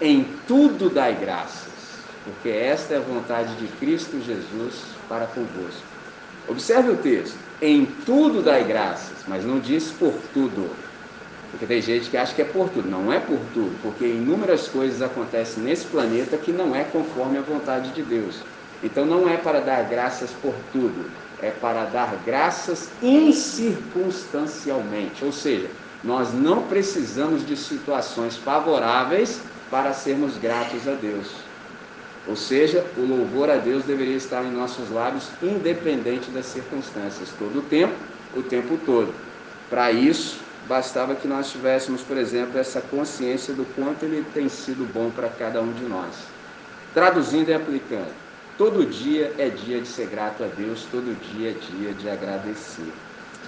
Em 0.00 0.24
tudo 0.46 0.88
dai 0.88 1.16
graças, 1.16 1.72
porque 2.24 2.48
esta 2.48 2.94
é 2.94 2.96
a 2.98 3.00
vontade 3.00 3.52
de 3.56 3.66
Cristo 3.78 4.20
Jesus 4.24 4.74
para 5.08 5.26
convosco. 5.26 5.82
Observe 6.48 6.90
o 6.90 6.96
texto. 6.96 7.36
Em 7.60 7.86
tudo 8.04 8.42
dai 8.42 8.62
graças, 8.62 9.24
mas 9.26 9.44
não 9.44 9.58
diz 9.58 9.90
por 9.90 10.14
tudo. 10.32 10.70
Porque 11.50 11.66
tem 11.66 11.80
gente 11.80 12.10
que 12.10 12.16
acha 12.16 12.34
que 12.34 12.42
é 12.42 12.44
por 12.44 12.68
tudo. 12.68 12.88
Não 12.88 13.12
é 13.12 13.20
por 13.20 13.38
tudo, 13.54 13.72
porque 13.82 14.04
inúmeras 14.04 14.66
coisas 14.68 15.00
acontecem 15.02 15.62
nesse 15.62 15.86
planeta 15.86 16.36
que 16.36 16.50
não 16.52 16.74
é 16.74 16.82
conforme 16.84 17.38
a 17.38 17.42
vontade 17.42 17.90
de 17.90 18.02
Deus. 18.02 18.40
Então 18.82 19.06
não 19.06 19.28
é 19.28 19.36
para 19.36 19.60
dar 19.60 19.84
graças 19.84 20.30
por 20.42 20.54
tudo, 20.72 21.08
é 21.40 21.50
para 21.50 21.84
dar 21.84 22.16
graças 22.24 22.90
incircunstancialmente. 23.02 25.24
Ou 25.24 25.32
seja, 25.32 25.68
nós 26.04 26.32
não 26.32 26.62
precisamos 26.62 27.44
de 27.46 27.56
situações 27.56 28.36
favoráveis 28.36 29.40
para 29.70 29.92
sermos 29.92 30.36
gratos 30.36 30.86
a 30.86 30.92
Deus. 30.92 31.26
Ou 32.28 32.36
seja, 32.36 32.84
o 32.96 33.02
louvor 33.02 33.50
a 33.50 33.56
Deus 33.56 33.84
deveria 33.84 34.16
estar 34.16 34.44
em 34.44 34.50
nossos 34.50 34.90
lábios, 34.90 35.28
independente 35.42 36.30
das 36.30 36.46
circunstâncias, 36.46 37.28
todo 37.38 37.58
o 37.60 37.62
tempo, 37.62 37.94
o 38.36 38.42
tempo 38.42 38.76
todo. 38.84 39.14
Para 39.70 39.92
isso, 39.92 40.40
bastava 40.68 41.14
que 41.14 41.28
nós 41.28 41.50
tivéssemos, 41.50 42.02
por 42.02 42.16
exemplo, 42.16 42.58
essa 42.58 42.80
consciência 42.80 43.54
do 43.54 43.64
quanto 43.74 44.04
Ele 44.04 44.24
tem 44.34 44.48
sido 44.48 44.90
bom 44.92 45.10
para 45.10 45.28
cada 45.28 45.60
um 45.60 45.72
de 45.72 45.84
nós. 45.84 46.14
Traduzindo 46.92 47.50
e 47.50 47.54
aplicando, 47.54 48.12
todo 48.58 48.86
dia 48.86 49.32
é 49.38 49.48
dia 49.48 49.80
de 49.80 49.88
ser 49.88 50.06
grato 50.06 50.42
a 50.42 50.46
Deus, 50.46 50.86
todo 50.90 51.16
dia 51.32 51.50
é 51.50 51.54
dia 51.54 51.92
de 51.92 52.08
agradecer. 52.08 52.92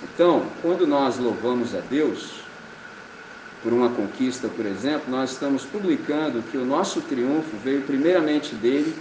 Então, 0.03 0.47
quando 0.63 0.87
nós 0.87 1.19
louvamos 1.19 1.75
a 1.75 1.81
Deus, 1.81 2.41
por 3.63 3.73
uma 3.73 3.89
conquista, 3.91 4.49
por 4.49 4.65
exemplo, 4.65 5.11
nós 5.11 5.33
estamos 5.33 5.65
publicando 5.65 6.43
que 6.43 6.57
o 6.57 6.65
nosso 6.65 7.01
triunfo 7.01 7.57
veio 7.65 7.83
primeiramente 7.83 8.55
dele, 8.55 8.95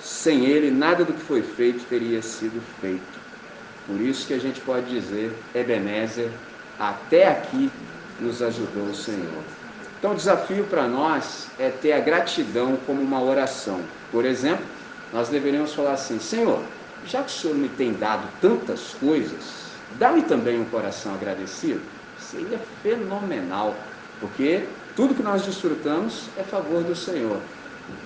sem 0.00 0.44
ele, 0.44 0.70
nada 0.70 1.04
do 1.04 1.12
que 1.12 1.20
foi 1.20 1.42
feito 1.42 1.84
teria 1.88 2.22
sido 2.22 2.62
feito. 2.80 3.24
Por 3.86 4.00
isso 4.00 4.26
que 4.26 4.34
a 4.34 4.38
gente 4.38 4.60
pode 4.60 4.86
dizer, 4.88 5.32
Ebenezer, 5.54 6.30
até 6.78 7.28
aqui 7.28 7.70
nos 8.20 8.42
ajudou 8.42 8.84
o 8.84 8.94
Senhor. 8.94 9.42
Então, 9.98 10.12
o 10.12 10.14
desafio 10.14 10.64
para 10.64 10.86
nós 10.86 11.48
é 11.58 11.70
ter 11.70 11.92
a 11.92 12.00
gratidão 12.00 12.76
como 12.86 13.00
uma 13.00 13.22
oração. 13.22 13.80
Por 14.12 14.24
exemplo, 14.24 14.64
nós 15.12 15.28
deveríamos 15.28 15.72
falar 15.72 15.92
assim: 15.92 16.18
Senhor, 16.18 16.62
já 17.06 17.22
que 17.22 17.30
o 17.30 17.34
Senhor 17.34 17.56
me 17.56 17.68
tem 17.68 17.92
dado 17.92 18.28
tantas 18.40 18.94
coisas, 19.00 19.64
dá-me 19.98 20.22
também 20.22 20.60
um 20.60 20.64
coração 20.66 21.14
agradecido. 21.14 21.80
Seria 22.18 22.58
fenomenal, 22.82 23.74
porque 24.20 24.64
tudo 24.94 25.14
que 25.14 25.22
nós 25.22 25.42
desfrutamos 25.42 26.24
é 26.36 26.42
favor 26.42 26.82
do 26.82 26.94
Senhor. 26.94 27.40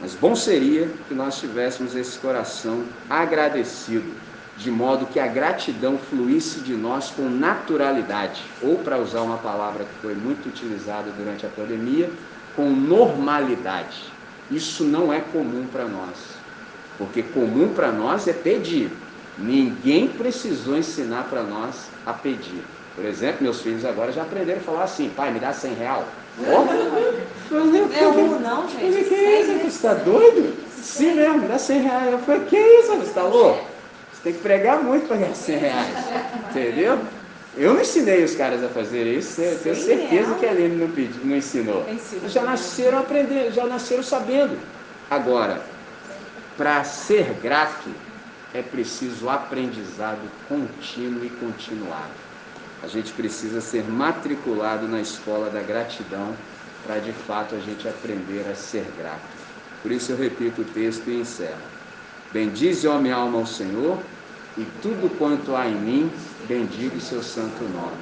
Mas 0.01 0.15
bom 0.15 0.35
seria 0.35 0.89
que 1.07 1.15
nós 1.15 1.39
tivéssemos 1.39 1.95
esse 1.95 2.19
coração 2.19 2.85
agradecido 3.09 4.13
de 4.59 4.71
modo 4.71 5.07
que 5.07 5.21
a 5.21 5.27
gratidão 5.27 5.97
fluísse 5.97 6.61
de 6.61 6.75
nós 6.75 7.11
com 7.11 7.23
naturalidade, 7.23 8.43
ou 8.61 8.77
para 8.79 8.99
usar 8.99 9.23
uma 9.23 9.39
palavra 9.39 9.85
que 9.85 10.03
foi 10.03 10.15
muito 10.15 10.49
utilizada 10.49 11.11
durante 11.17 11.47
a 11.47 11.49
pandemia, 11.49 12.11
com 12.57 12.69
normalidade. 12.69 14.13
Isso 14.51 14.83
não 14.83 15.13
é 15.13 15.21
comum 15.21 15.67
para 15.71 15.85
nós, 15.85 16.17
porque 16.99 17.23
comum 17.23 17.73
para 17.73 17.93
nós 17.93 18.27
é 18.27 18.33
pedir. 18.33 18.91
Ninguém 19.39 20.09
precisou 20.09 20.77
ensinar 20.77 21.29
para 21.31 21.45
nós 21.45 21.89
a 22.05 22.13
pedir. 22.13 22.65
Por 22.97 23.05
exemplo, 23.05 23.45
meus 23.45 23.61
filhos 23.61 23.85
agora 23.85 24.11
já 24.11 24.23
aprenderam 24.23 24.59
a 24.59 24.65
falar 24.65 24.83
assim: 24.83 25.09
pai, 25.11 25.33
me 25.33 25.39
dá 25.39 25.53
100 25.53 25.75
real. 25.75 26.05
Oh, 26.41 26.65
não 27.55 27.93
é 27.95 28.09
um, 28.09 28.41
não, 28.41 28.69
gente. 28.69 28.81
Falei, 28.81 29.05
que 29.05 29.15
é 29.15 29.41
isso? 29.41 29.53
Você 29.53 29.67
está 29.67 29.95
doido? 29.95 30.57
Sim 30.83 31.15
mesmo, 31.15 31.43
me 31.43 31.47
dá 31.47 31.59
100 31.59 31.83
reais. 31.83 32.13
Eu 32.13 32.19
falei, 32.19 32.41
que 32.47 32.57
é 32.57 32.81
isso? 32.81 32.97
Você 32.97 33.03
está 33.07 33.23
louco? 33.23 33.68
Tem 34.29 34.35
que 34.35 34.43
pregar 34.43 34.83
muito 34.83 35.09
para 35.09 35.17
ganhar 35.17 35.35
100 35.35 35.57
reais. 35.57 35.89
Entendeu? 36.51 36.99
Eu 37.57 37.73
não 37.73 37.81
ensinei 37.81 38.23
os 38.23 38.35
caras 38.35 38.63
a 38.63 38.69
fazer 38.69 39.07
isso, 39.07 39.41
eu 39.41 39.59
tenho 39.61 39.75
certeza 39.75 40.35
que 40.35 40.45
a 40.45 40.51
Aline 40.51 40.77
não, 40.77 40.91
pedi, 40.91 41.19
não 41.25 41.35
ensinou. 41.35 41.83
Já 42.27 42.43
nasceram 42.43 42.99
aprendendo, 42.99 43.55
já 43.55 43.65
nasceram 43.65 44.03
sabendo. 44.03 44.59
Agora, 45.11 45.63
para 46.59 46.85
ser 46.85 47.33
grato, 47.43 47.89
é 48.53 48.61
preciso 48.61 49.31
aprendizado 49.31 50.21
contínuo 50.47 51.25
e 51.25 51.31
continuado. 51.31 52.13
A 52.83 52.87
gente 52.87 53.13
precisa 53.13 53.63
ser 53.63 53.83
matriculado 53.85 54.87
na 54.87 55.01
escola 55.01 55.49
da 55.49 55.63
gratidão 55.63 56.35
para 56.87 56.99
de 56.99 57.13
fato 57.13 57.55
a 57.55 57.59
gente 57.61 57.89
aprender 57.89 58.45
a 58.47 58.55
ser 58.55 58.85
grato. 58.99 59.23
Por 59.83 59.91
isso 59.91 60.13
eu 60.13 60.19
repito 60.19 60.61
o 60.61 60.65
texto 60.67 61.09
e 61.09 61.19
encerro. 61.19 61.79
Bendize, 62.31 62.87
ó 62.87 62.99
minha 62.99 63.15
alma, 63.15 63.39
ao 63.39 63.47
Senhor, 63.47 63.99
e 64.59 64.67
tudo 64.83 65.09
quanto 65.17 65.55
há 65.55 65.69
em 65.69 65.75
mim, 65.77 66.11
bendiga 66.49 66.97
o 66.97 67.01
seu 67.01 67.23
santo 67.23 67.63
nome. 67.63 67.97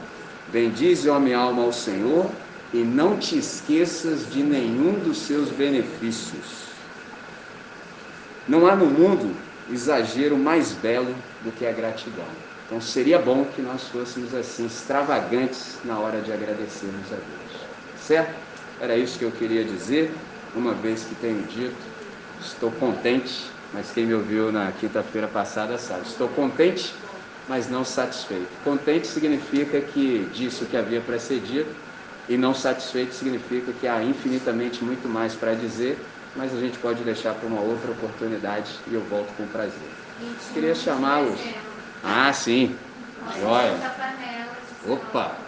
Bendize, 0.50 1.08
ó 1.08 1.20
minha 1.20 1.36
alma, 1.36 1.62
ao 1.62 1.72
Senhor, 1.72 2.30
e 2.72 2.78
não 2.78 3.18
te 3.18 3.36
esqueças 3.36 4.30
de 4.32 4.42
nenhum 4.42 4.98
dos 5.00 5.18
seus 5.18 5.50
benefícios. 5.50 6.66
Não 8.48 8.66
há 8.66 8.74
no 8.74 8.86
mundo 8.86 9.36
exagero 9.70 10.38
mais 10.38 10.72
belo 10.72 11.14
do 11.42 11.52
que 11.52 11.66
a 11.66 11.72
gratidão. 11.72 12.24
Então 12.64 12.80
seria 12.80 13.18
bom 13.18 13.44
que 13.44 13.60
nós 13.60 13.82
fôssemos 13.88 14.34
assim, 14.34 14.66
extravagantes 14.66 15.78
na 15.84 15.98
hora 15.98 16.22
de 16.22 16.32
agradecermos 16.32 17.06
a 17.12 17.16
Deus. 17.16 17.66
Certo? 18.00 18.34
Era 18.80 18.96
isso 18.96 19.18
que 19.18 19.24
eu 19.24 19.30
queria 19.30 19.62
dizer, 19.62 20.12
uma 20.54 20.72
vez 20.72 21.04
que 21.04 21.14
tenho 21.16 21.42
dito, 21.42 21.76
estou 22.40 22.70
contente 22.72 23.50
mas 23.76 23.92
quem 23.92 24.06
me 24.06 24.14
ouviu 24.14 24.50
na 24.50 24.72
quinta-feira 24.72 25.28
passada 25.28 25.76
sabe. 25.76 26.06
Estou 26.06 26.30
contente, 26.30 26.94
mas 27.46 27.68
não 27.68 27.84
satisfeito. 27.84 28.58
Contente 28.64 29.06
significa 29.06 29.82
que 29.82 30.30
disse 30.30 30.64
o 30.64 30.66
que 30.66 30.78
havia 30.78 31.02
precedido, 31.02 31.76
e 32.26 32.38
não 32.38 32.54
satisfeito 32.54 33.14
significa 33.14 33.74
que 33.74 33.86
há 33.86 34.02
infinitamente 34.02 34.82
muito 34.82 35.08
mais 35.10 35.34
para 35.36 35.54
dizer, 35.54 36.10
mas 36.34 36.54
a 36.54 36.58
gente 36.60 36.78
pode 36.78 37.04
deixar 37.04 37.34
para 37.34 37.46
uma 37.46 37.60
outra 37.60 37.92
oportunidade 37.92 38.82
e 38.86 38.94
eu 38.94 39.04
volto 39.04 39.34
com 39.34 39.46
prazer. 39.46 39.92
Queria 40.54 40.74
chamá-los. 40.74 41.62
Ah, 42.02 42.32
sim. 42.32 42.90
Joia. 43.26 43.92
Opa! 44.80 45.45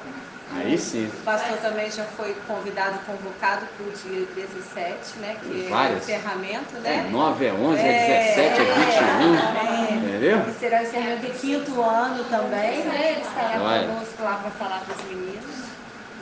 Aí 0.57 0.79
sim. 0.79 1.07
O 1.07 1.25
pastor 1.25 1.59
também 1.59 1.91
já 1.91 2.05
foi 2.05 2.35
convidado, 2.47 2.99
convocado 3.07 3.67
para 3.77 3.87
o 3.87 3.91
dia 3.91 4.27
17, 4.35 5.19
né? 5.19 5.37
Que 5.43 5.69
Várias. 5.69 5.93
é 5.93 5.95
o 5.95 5.99
encerramento, 6.17 6.75
né? 6.81 7.07
É 7.07 7.11
9, 7.11 7.47
é 7.47 7.53
11, 7.53 7.81
é, 7.81 8.35
17, 8.35 8.61
é 8.61 8.65
21. 8.65 9.35
É, 9.37 9.93
Entendeu? 10.09 10.39
E 10.49 10.53
será 10.59 10.81
o 10.81 10.83
encerramento 10.85 11.27
de 11.27 11.33
quinto 11.39 11.83
ano 11.83 12.25
também, 12.25 12.85
né? 12.85 13.13
Ele 13.13 13.21
estará 13.21 13.59
conosco 13.59 14.23
lá 14.23 14.37
para 14.43 14.51
falar 14.53 14.81
para 14.81 14.95
os 14.97 15.05
meninos. 15.05 15.69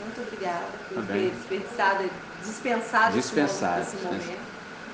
Muito 0.02 0.20
obrigada 0.22 0.64
por 0.88 1.02
Tá 1.06 1.12
ter 1.12 1.30
desperdiçado, 1.30 2.10
dispensado 2.44 3.08
esse 3.10 3.28
Dispensado, 3.28 3.82
esse 3.82 3.96
momento. 4.04 4.38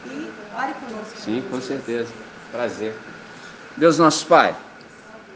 e 0.06 0.30
ore 0.56 0.74
conosco. 0.74 1.16
Sim, 1.16 1.42
com 1.50 1.60
certeza. 1.60 2.12
Prazer. 2.50 2.94
Deus 3.76 3.98
nosso 3.98 4.26
Pai, 4.26 4.54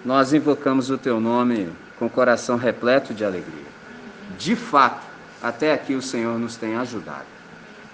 nós 0.05 0.35
invocamos 0.35 0.91
o 0.91 0.99
Teu 0.99 1.19
nome 1.19 1.73
com 1.99 2.07
o 2.07 2.11
coração 2.11 2.57
repleto 2.59 3.15
de 3.15 3.25
alegria. 3.25 3.65
De 4.39 4.57
fato, 4.57 5.05
até 5.43 5.73
aqui 5.73 5.95
o 5.95 6.03
Senhor 6.03 6.39
nos 6.39 6.57
tem 6.57 6.77
ajudado. 6.77 7.27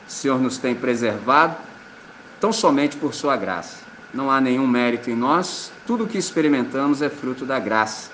O 0.09 0.11
Senhor 0.11 0.41
nos 0.41 0.59
tem 0.59 0.75
preservado, 0.75 1.57
tão 2.41 2.53
somente 2.53 2.97
por 2.97 3.15
Sua 3.15 3.37
graça. 3.37 3.79
Não 4.13 4.31
há 4.31 4.41
nenhum 4.41 4.67
mérito 4.67 5.11
em 5.11 5.17
nós, 5.17 5.73
tudo 5.87 6.05
o 6.05 6.07
que 6.07 6.19
experimentamos 6.19 7.01
é 7.01 7.09
fruto 7.09 7.47
da 7.47 7.59
graça, 7.59 8.11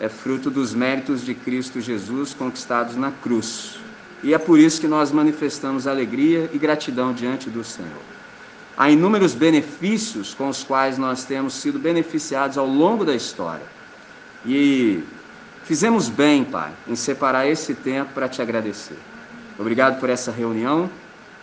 é 0.00 0.08
fruto 0.08 0.50
dos 0.50 0.74
méritos 0.74 1.24
de 1.24 1.34
Cristo 1.34 1.80
Jesus 1.80 2.32
conquistados 2.32 2.96
na 2.96 3.10
cruz. 3.10 3.78
E 4.22 4.32
é 4.32 4.38
por 4.38 4.58
isso 4.58 4.80
que 4.80 4.88
nós 4.88 5.12
manifestamos 5.12 5.86
alegria 5.86 6.50
e 6.52 6.58
gratidão 6.58 7.12
diante 7.12 7.50
do 7.50 7.62
Senhor. 7.62 8.02
Há 8.76 8.90
inúmeros 8.90 9.34
benefícios 9.34 10.34
com 10.34 10.48
os 10.48 10.62
quais 10.62 10.98
nós 10.98 11.24
temos 11.24 11.54
sido 11.54 11.78
beneficiados 11.78 12.58
ao 12.58 12.66
longo 12.66 13.04
da 13.04 13.14
história. 13.14 13.64
E 14.44 15.02
fizemos 15.66 16.08
bem, 16.08 16.44
Pai, 16.44 16.72
em 16.86 16.96
separar 16.96 17.46
esse 17.46 17.74
tempo 17.74 18.12
para 18.14 18.28
te 18.28 18.40
agradecer. 18.40 18.98
Obrigado 19.58 19.98
por 19.98 20.08
essa 20.08 20.30
reunião, 20.30 20.88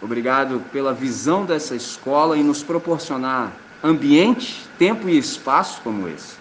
obrigado 0.02 0.62
pela 0.72 0.94
visão 0.94 1.46
dessa 1.46 1.76
escola 1.76 2.38
e 2.38 2.44
nos 2.44 2.64
proporcionar 2.64 3.52
ambiente, 3.84 4.66
tempo 4.80 5.10
e 5.10 5.18
espaço 5.18 5.82
como 5.82 6.08
esse, 6.08 6.36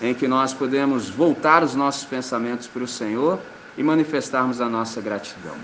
em 0.00 0.14
que 0.14 0.26
nós 0.26 0.54
podemos 0.54 1.10
voltar 1.10 1.62
os 1.62 1.74
nossos 1.74 2.04
pensamentos 2.04 2.66
para 2.66 2.82
o 2.82 2.88
Senhor 2.88 3.38
e 3.76 3.82
manifestarmos 3.82 4.60
a 4.60 4.68
nossa 4.68 5.00
gratidão. 5.00 5.54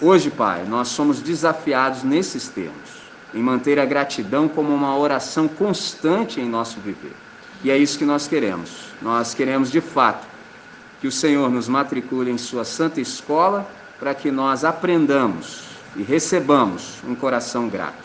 Hoje, 0.00 0.30
Pai, 0.30 0.64
nós 0.64 0.88
somos 0.88 1.20
desafiados 1.20 2.02
nesses 2.02 2.48
termos, 2.48 2.90
em 3.32 3.40
manter 3.40 3.78
a 3.78 3.84
gratidão 3.84 4.48
como 4.48 4.74
uma 4.74 4.96
oração 4.98 5.46
constante 5.46 6.40
em 6.40 6.48
nosso 6.48 6.80
viver. 6.80 7.14
E 7.62 7.70
é 7.70 7.78
isso 7.78 7.96
que 7.96 8.04
nós 8.04 8.26
queremos. 8.26 8.70
Nós 9.00 9.32
queremos, 9.32 9.70
de 9.70 9.80
fato, 9.80 10.26
que 11.02 11.08
o 11.08 11.12
Senhor 11.12 11.50
nos 11.50 11.68
matricule 11.68 12.30
em 12.30 12.38
Sua 12.38 12.64
santa 12.64 13.00
escola 13.00 13.68
para 13.98 14.14
que 14.14 14.30
nós 14.30 14.64
aprendamos 14.64 15.64
e 15.96 16.02
recebamos 16.02 17.02
um 17.04 17.14
coração 17.14 17.68
grato. 17.68 18.04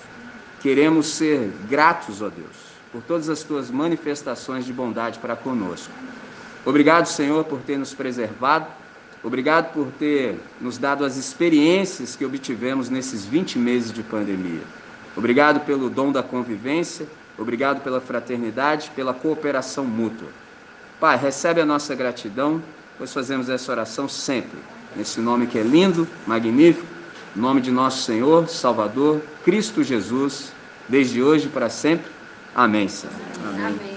Queremos 0.62 1.06
ser 1.06 1.54
gratos, 1.70 2.24
ó 2.24 2.28
Deus, 2.28 2.58
por 2.92 3.04
todas 3.04 3.30
as 3.30 3.44
tuas 3.44 3.70
manifestações 3.70 4.66
de 4.66 4.74
bondade 4.74 5.20
para 5.20 5.36
conosco. 5.36 5.94
Obrigado, 6.66 7.06
Senhor, 7.06 7.44
por 7.46 7.60
ter 7.60 7.78
nos 7.78 7.94
preservado 7.94 8.66
Obrigado 9.24 9.74
por 9.74 9.88
ter 10.00 10.40
nos 10.62 10.78
dado 10.78 11.04
as 11.04 11.18
experiências 11.18 12.16
que 12.16 12.24
obtivemos 12.24 12.90
nesses 12.90 13.26
20 13.26 13.58
meses 13.58 13.92
de 13.92 14.04
pandemia. 14.04 14.62
Obrigado 15.16 15.62
pelo 15.66 15.90
dom 15.90 16.12
da 16.12 16.22
convivência, 16.22 17.08
obrigado 17.38 17.82
pela 17.82 18.00
fraternidade, 18.00 18.92
pela 18.96 19.14
cooperação 19.14 19.86
mútua. 19.86 20.30
Pai, 21.00 21.18
recebe 21.18 21.60
a 21.60 21.66
nossa 21.66 21.96
gratidão, 21.96 22.62
pois 22.98 23.14
fazemos 23.14 23.50
essa 23.50 23.72
oração 23.72 24.08
sempre, 24.08 24.58
nesse 24.96 25.20
nome 25.20 25.48
que 25.48 25.58
é 25.58 25.64
lindo, 25.64 26.08
magnífico, 26.26 26.86
nome 27.36 27.62
de 27.62 27.72
nosso 27.72 28.04
Senhor, 28.04 28.48
Salvador, 28.48 29.22
Cristo 29.44 29.84
Jesus, 29.84 30.52
desde 30.90 31.22
hoje 31.22 31.48
para 31.48 31.70
sempre. 31.70 32.10
Amém, 32.56 32.88
Senhor. 32.88 33.16
Amém. 33.46 33.66
Amém. 33.66 33.97